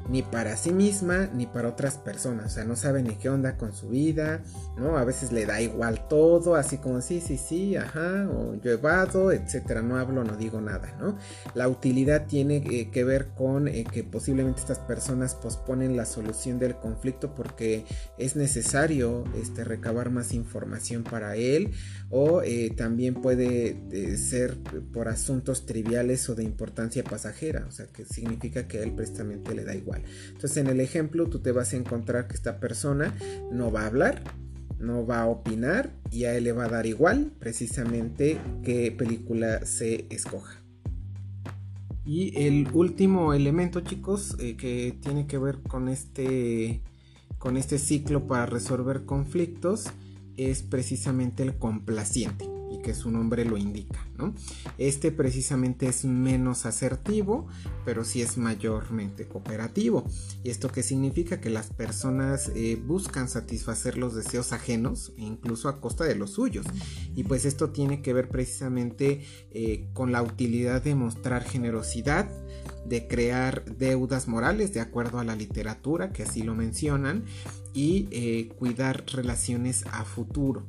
ni 0.10 0.24
para 0.24 0.58
sí 0.58 0.72
misma 0.72 1.30
ni 1.34 1.46
para 1.46 1.70
otras 1.70 1.98
personas. 1.98 2.48
O 2.48 2.50
sea, 2.50 2.66
no 2.66 2.76
sabe 2.76 3.04
ni 3.04 3.16
qué 3.16 3.30
onda 3.30 3.58
con 3.58 3.74
su 3.74 3.90
vida, 3.90 4.42
¿no? 4.78 4.98
A 4.98 5.06
veces 5.06 5.32
le 5.32 5.46
da 5.46 5.62
igual 5.62 6.08
todo, 6.08 6.56
así 6.56 6.78
como 6.78 7.02
sí, 7.02 7.22
sí, 7.22 7.38
sí, 7.38 7.76
ajá, 7.76 8.28
o 8.30 8.56
yo 8.56 8.72
evado, 8.72 9.32
etcétera. 9.32 9.82
No 9.82 9.98
hablo, 9.98 10.24
no 10.24 10.36
digo 10.36 10.60
nada, 10.62 10.96
¿no? 11.00 11.18
La 11.54 11.68
utilidad 11.68 12.26
tiene 12.26 12.58
eh, 12.58 12.90
que 12.92 13.04
ver 13.04 13.30
con 13.36 13.68
eh, 13.68 13.86
que 13.92 14.04
posiblemente 14.04 14.62
estas 14.62 14.80
personas 14.80 15.36
posponen 15.36 15.96
la 15.96 16.06
solución 16.06 16.60
del 16.60 16.76
conflicto 16.76 17.36
porque 17.36 17.86
es 18.18 18.36
necesario 18.36 19.24
este, 19.36 19.64
recabar 19.64 20.10
más 20.10 20.34
información 20.34 21.04
para 21.04 21.36
él, 21.36 21.72
o 22.10 22.42
eh, 22.42 22.74
también 22.76 23.16
puede 23.16 24.18
ser 24.18 24.58
por 24.92 25.08
asuntos 25.08 25.66
triviales 25.66 26.28
o 26.30 26.36
de 26.36 26.44
importancia 26.44 27.04
pasajera, 27.04 27.66
o 27.68 27.72
sea, 27.72 27.86
que 27.88 28.06
significa 28.06 28.68
que 28.68 28.82
él 28.82 28.94
precisamente 28.94 29.54
le 29.54 29.64
da 29.64 29.76
igual. 29.76 29.99
Entonces 30.28 30.58
en 30.58 30.68
el 30.68 30.80
ejemplo 30.80 31.28
tú 31.28 31.40
te 31.40 31.52
vas 31.52 31.74
a 31.74 31.78
encontrar 31.78 32.28
que 32.28 32.36
esta 32.36 32.60
persona 32.60 33.14
no 33.52 33.72
va 33.72 33.84
a 33.84 33.88
hablar, 33.88 34.24
no 34.80 35.06
va 35.06 35.22
a 35.22 35.28
opinar 35.28 35.92
y 36.12 36.24
a 36.26 36.36
él 36.36 36.46
le 36.46 36.52
va 36.52 36.66
a 36.66 36.70
dar 36.70 36.86
igual 36.86 37.32
precisamente 37.40 38.40
qué 38.64 38.92
película 38.92 39.66
se 39.66 40.08
escoja. 40.10 40.64
Y 42.06 42.36
el 42.36 42.68
último 42.74 43.34
elemento 43.34 43.82
chicos 43.82 44.36
eh, 44.40 44.56
que 44.56 44.98
tiene 45.00 45.28
que 45.28 45.38
ver 45.38 45.60
con 45.60 45.90
este, 45.90 46.82
con 47.38 47.56
este 47.56 47.78
ciclo 47.78 48.26
para 48.26 48.48
resolver 48.48 49.06
conflictos 49.06 49.92
es 50.36 50.64
precisamente 50.64 51.44
el 51.44 51.58
complaciente 51.60 52.49
que 52.82 52.94
su 52.94 53.12
nombre 53.12 53.46
lo 53.46 53.58
indica, 53.58 54.06
¿no? 54.18 54.34
Este 54.78 55.12
precisamente 55.12 55.88
es 55.88 56.06
menos 56.06 56.66
asertivo, 56.66 57.48
pero 57.86 58.04
sí 58.04 58.22
es 58.22 58.38
mayormente 58.38 59.28
cooperativo. 59.28 60.06
¿Y 60.44 60.50
esto 60.50 60.70
qué 60.70 60.84
significa? 60.84 61.40
Que 61.40 61.50
las 61.50 61.68
personas 61.68 62.52
eh, 62.56 62.82
buscan 62.82 63.30
satisfacer 63.30 63.98
los 63.98 64.16
deseos 64.16 64.54
ajenos, 64.54 65.14
incluso 65.18 65.70
a 65.70 65.82
costa 65.82 66.04
de 66.04 66.16
los 66.16 66.32
suyos. 66.32 66.66
Y 67.16 67.24
pues 67.24 67.46
esto 67.46 67.70
tiene 67.70 68.02
que 68.02 68.14
ver 68.14 68.30
precisamente 68.30 69.24
eh, 69.52 69.90
con 69.94 70.12
la 70.12 70.22
utilidad 70.22 70.82
de 70.82 70.96
mostrar 70.96 71.44
generosidad, 71.44 72.30
de 72.86 73.08
crear 73.08 73.66
deudas 73.78 74.28
morales 74.28 74.74
de 74.74 74.80
acuerdo 74.80 75.20
a 75.20 75.24
la 75.24 75.36
literatura, 75.36 76.12
que 76.12 76.24
así 76.24 76.44
lo 76.44 76.56
mencionan, 76.56 77.24
y 77.74 78.08
eh, 78.12 78.50
cuidar 78.58 79.06
relaciones 79.08 79.86
a 79.92 80.04
futuro. 80.04 80.66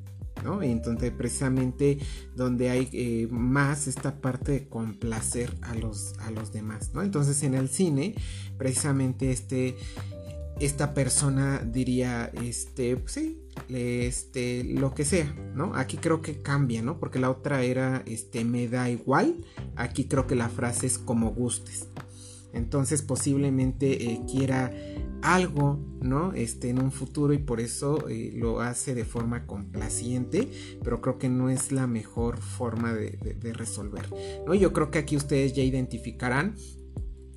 Entonces 0.63 1.13
precisamente 1.13 1.99
donde 2.35 2.71
hay 2.71 2.89
eh, 2.93 3.29
más 3.31 3.87
esta 3.87 4.21
parte 4.21 4.53
de 4.53 4.69
complacer 4.69 5.53
a 5.63 5.75
los, 5.75 6.15
a 6.21 6.31
los 6.31 6.53
demás, 6.53 6.91
¿no? 6.95 7.03
Entonces 7.03 7.43
en 7.43 7.55
el 7.55 7.69
cine 7.69 8.15
precisamente 8.59 9.31
este 9.31 9.77
esta 10.61 10.93
persona 10.93 11.59
diría, 11.65 12.31
este, 12.43 12.95
pues 12.97 13.13
sí, 13.13 13.41
este, 13.71 14.63
lo 14.63 14.95
que 14.95 15.07
sea, 15.07 15.35
¿no? 15.55 15.75
Aquí 15.75 15.97
creo 15.97 16.21
que 16.21 16.43
cambia, 16.43 16.83
¿no? 16.83 17.01
Porque 17.01 17.19
la 17.19 17.31
otra 17.31 17.63
era, 17.63 18.03
este, 18.07 18.45
me 18.45 18.69
da 18.69 18.91
igual. 18.91 19.37
Aquí 19.75 20.05
creo 20.05 20.27
que 20.27 20.37
la 20.37 20.51
frase 20.51 20.87
es 20.87 20.99
como 20.99 21.31
gustes. 21.31 21.87
Entonces 22.53 23.03
posiblemente 23.03 24.13
eh, 24.13 24.21
quiera 24.31 24.73
algo, 25.23 25.79
¿no? 26.01 26.33
Este, 26.33 26.71
en 26.71 26.83
un 26.83 26.93
futuro 26.93 27.33
y 27.33 27.39
por 27.39 27.61
eso 27.61 28.09
eh, 28.09 28.33
lo 28.35 28.61
hace 28.61 28.95
de 28.95 29.05
forma 29.05 29.47
complaciente, 29.47 30.49
pero 30.83 31.01
creo 31.01 31.19
que 31.19 31.29
no 31.29 31.51
es 31.51 31.73
la 31.73 31.87
mejor 31.87 32.39
forma 32.39 32.93
de, 32.95 33.19
resolver, 33.53 34.09
¿no? 34.47 34.55
Yo 34.55 34.73
creo 34.73 34.91
que 34.91 34.99
aquí 34.99 35.17
ustedes 35.17 35.53
ya 35.53 35.63
identificarán 35.63 36.55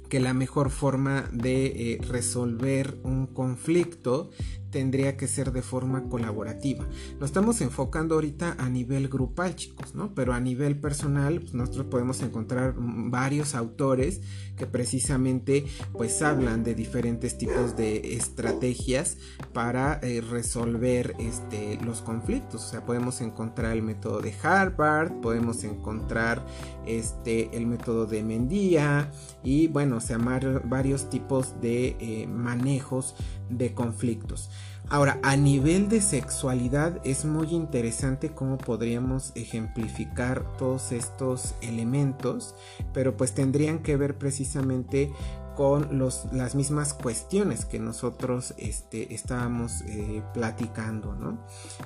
que 0.10 0.20
la 0.20 0.34
mejor 0.34 0.70
forma 0.70 1.30
de 1.34 1.66
eh, 1.66 2.02
resolver 2.08 3.00
un 3.04 3.28
conflicto 3.28 4.30
tendría 4.74 5.16
que 5.16 5.28
ser 5.28 5.52
de 5.52 5.62
forma 5.62 6.10
colaborativa. 6.10 6.86
Lo 7.20 7.26
estamos 7.26 7.62
enfocando 7.62 8.16
ahorita 8.16 8.56
a 8.58 8.70
nivel 8.70 9.08
grupal, 9.08 9.56
chicos, 9.56 9.94
¿no? 9.94 10.16
Pero 10.16 10.34
a 10.34 10.40
nivel 10.40 10.80
personal, 10.80 11.40
pues, 11.40 11.54
nosotros 11.54 11.86
podemos 11.86 12.22
encontrar 12.22 12.74
varios 12.76 13.54
autores 13.54 14.22
que 14.58 14.66
precisamente 14.68 15.66
pues 15.94 16.22
hablan 16.22 16.64
de 16.64 16.76
diferentes 16.76 17.38
tipos 17.38 17.76
de 17.76 18.16
estrategias 18.16 19.18
para 19.54 20.00
eh, 20.02 20.22
resolver 20.22 21.16
este, 21.20 21.80
los 21.84 22.02
conflictos. 22.02 22.66
O 22.66 22.70
sea, 22.70 22.86
podemos 22.86 23.22
encontrar 23.22 23.74
el 23.74 23.84
método 23.84 24.22
de 24.22 24.34
Harvard, 24.42 25.22
podemos 25.22 25.64
encontrar 25.64 26.46
este, 26.86 27.56
el 27.56 27.68
método 27.68 28.08
de 28.08 28.24
Mendía 28.24 29.12
y 29.44 29.68
bueno, 29.68 29.98
o 29.98 30.02
sea, 30.02 30.18
varios 30.18 31.10
tipos 31.12 31.62
de 31.62 31.96
eh, 32.00 32.28
manejos 32.28 33.16
de 33.50 33.74
conflictos. 33.74 34.50
Ahora, 34.90 35.20
a 35.24 35.36
nivel 35.38 35.90
de 35.90 36.02
sexualidad 36.02 37.00
es 37.04 37.26
muy 37.26 37.52
interesante 37.52 38.30
cómo 38.30 38.58
podríamos 38.58 39.32
ejemplificar 39.36 40.58
todos 40.58 40.92
estos 40.92 41.56
elementos, 41.62 42.56
pero 42.94 43.16
pues 43.16 43.34
tendrían 43.34 43.80
que 43.80 43.98
ver 43.98 44.18
precisamente 44.18 45.12
con 45.56 45.98
los, 45.98 46.28
las 46.34 46.56
mismas 46.56 46.94
cuestiones 46.94 47.66
que 47.66 47.80
nosotros 47.80 48.54
este, 48.58 49.14
estábamos 49.14 49.82
eh, 49.88 50.22
platicando, 50.34 51.16
¿no? 51.16 51.40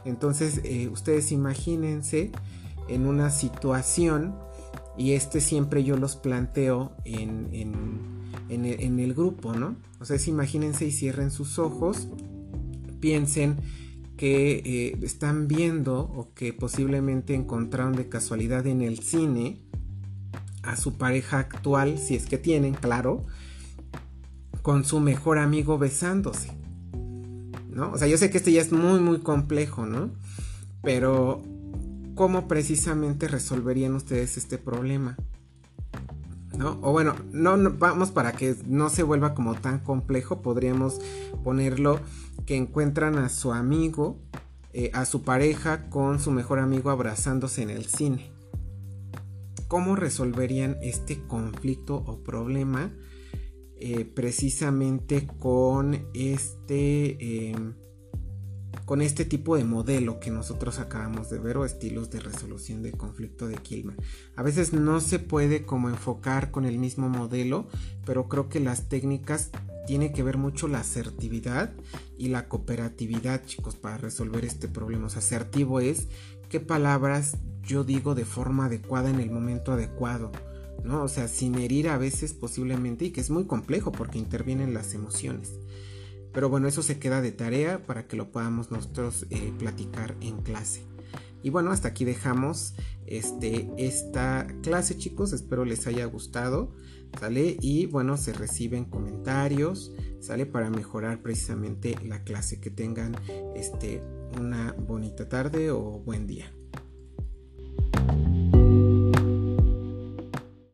Entonces, 0.06 0.62
eh, 0.64 0.88
ustedes 0.88 1.32
imagínense 1.32 2.32
en 2.88 3.06
una 3.06 3.30
situación, 3.30 4.36
y 4.98 5.14
este 5.14 5.42
siempre 5.42 5.84
yo 5.84 5.96
los 5.96 6.16
planteo 6.16 6.92
en, 7.06 7.50
en, 7.54 8.17
el, 8.50 9.14
grupo, 9.14 9.54
¿no? 9.54 9.76
O 10.00 10.06
sea, 10.06 10.18
imagínense 10.28 10.86
y 10.86 10.92
cierren 10.92 11.32
sus 11.32 11.60
ojos 11.60 12.08
piensen 13.00 13.58
que 14.18 14.62
eh, 14.66 14.98
están 15.04 15.48
viendo 15.48 16.00
o 16.00 16.34
que 16.34 16.54
posiblemente 16.54 17.36
encontraron 17.36 17.96
de 17.96 18.10
casualidad 18.10 18.66
en 18.66 18.82
el 18.82 19.00
cine 19.00 19.62
a 20.64 20.76
su 20.76 20.98
pareja 20.98 21.40
actual, 21.40 21.98
si 21.98 22.16
es 22.16 22.26
que 22.26 22.38
tienen, 22.38 22.74
claro, 22.74 23.24
con 24.64 24.84
su 24.84 25.00
mejor 25.00 25.38
amigo 25.38 25.78
besándose. 25.78 26.52
¿No? 27.70 27.92
O 27.92 27.98
sea, 27.98 28.08
yo 28.08 28.18
sé 28.18 28.32
que 28.32 28.40
este 28.40 28.52
ya 28.52 28.62
es 28.62 28.72
muy, 28.72 29.00
muy 29.00 29.20
complejo, 29.20 29.86
¿no? 29.86 30.10
Pero, 30.82 31.44
¿cómo 32.16 32.48
precisamente 32.48 33.28
resolverían 33.28 33.94
ustedes 33.94 34.36
este 34.36 34.58
problema? 34.58 35.16
¿No? 36.58 36.80
O 36.82 36.92
bueno, 36.92 37.16
no, 37.32 37.56
vamos 37.78 38.12
para 38.12 38.32
que 38.34 38.56
no 38.66 38.90
se 38.90 39.04
vuelva 39.04 39.36
como 39.36 39.54
tan 39.56 39.80
complejo, 39.80 40.42
podríamos 40.42 41.00
ponerlo 41.44 42.00
que 42.48 42.56
encuentran 42.56 43.20
a 43.20 43.30
su 43.30 43.54
amigo, 43.54 44.18
eh, 44.74 44.90
a 44.94 45.06
su 45.06 45.22
pareja 45.22 45.90
con 45.90 46.20
su 46.20 46.32
mejor 46.32 46.60
amigo 46.60 46.90
abrazándose 46.90 47.62
en 47.62 47.70
el 47.70 47.86
cine. 47.86 48.32
¿Cómo 49.68 49.96
resolverían 49.96 50.78
este 50.82 51.22
conflicto 51.28 51.96
o 51.96 52.24
problema 52.24 52.92
eh, 53.80 54.06
precisamente 54.06 55.28
con 55.40 56.08
este, 56.16 57.52
em, 57.52 57.76
con 58.88 59.02
este 59.02 59.26
tipo 59.26 59.58
de 59.58 59.66
modelo 59.66 60.22
que 60.22 60.32
nosotros 60.32 60.80
acabamos 60.80 61.30
de 61.30 61.40
ver 61.40 61.58
o 61.58 61.66
estilos 61.66 62.10
de 62.10 62.22
resolución 62.22 62.82
de 62.84 62.94
conflicto 62.94 63.46
de 63.46 63.58
Kilmer? 63.58 63.98
A 64.38 64.44
veces 64.44 64.72
no 64.72 65.02
se 65.02 65.20
puede 65.20 65.66
como 65.66 65.90
enfocar 65.90 66.52
con 66.52 66.64
el 66.64 66.78
mismo 66.78 67.10
modelo, 67.10 67.68
pero 68.06 68.30
creo 68.30 68.48
que 68.48 68.62
las 68.62 68.88
técnicas 68.88 69.50
tiene 69.88 70.14
que 70.14 70.24
ver 70.24 70.38
mucho 70.38 70.70
la 70.70 70.80
asertividad 70.80 71.74
y 72.18 72.30
la 72.30 72.48
cooperatividad, 72.48 73.44
chicos, 73.46 73.76
para 73.76 73.98
resolver 73.98 74.46
este 74.46 74.70
problema. 74.70 75.08
O 75.08 75.10
sea, 75.10 75.20
asertivo 75.20 75.82
es 75.82 76.08
qué 76.48 76.62
palabras 76.62 77.36
yo 77.64 77.84
digo 77.84 78.16
de 78.16 78.24
forma 78.24 78.68
adecuada 78.68 79.10
en 79.10 79.20
el 79.20 79.30
momento 79.30 79.74
adecuado, 79.74 80.32
¿no? 80.86 81.04
O 81.04 81.10
sea, 81.10 81.28
sin 81.28 81.56
herir 81.56 81.90
a 81.90 81.98
veces 81.98 82.32
posiblemente 82.32 83.04
y 83.04 83.12
que 83.12 83.20
es 83.20 83.32
muy 83.32 83.48
complejo 83.48 83.92
porque 83.92 84.18
intervienen 84.18 84.74
las 84.74 84.94
emociones. 84.94 85.56
Pero 86.38 86.50
bueno, 86.50 86.68
eso 86.68 86.84
se 86.84 87.00
queda 87.00 87.20
de 87.20 87.32
tarea 87.32 87.82
para 87.88 88.08
que 88.08 88.16
lo 88.16 88.32
podamos 88.32 88.70
nosotros 88.70 89.26
eh, 89.32 89.52
platicar 89.58 90.16
en 90.22 90.38
clase. 90.44 90.86
Y 91.42 91.50
bueno, 91.50 91.72
hasta 91.72 91.88
aquí 91.88 92.06
dejamos 92.06 92.76
este, 93.08 93.72
esta 93.76 94.46
clase, 94.62 95.00
chicos. 95.00 95.34
Espero 95.34 95.66
les 95.66 95.88
haya 95.88 96.06
gustado. 96.06 96.76
¿sale? 97.20 97.58
Y 97.60 97.88
bueno, 97.88 98.18
se 98.18 98.34
reciben 98.34 98.86
comentarios, 98.86 99.92
¿sale? 100.20 100.46
Para 100.46 100.70
mejorar 100.70 101.24
precisamente 101.24 101.96
la 102.06 102.24
clase. 102.24 102.60
Que 102.60 102.70
tengan 102.70 103.16
este, 103.56 104.04
una 104.40 104.74
bonita 104.74 105.28
tarde 105.28 105.72
o 105.72 105.80
buen 106.06 106.28
día. 106.28 106.54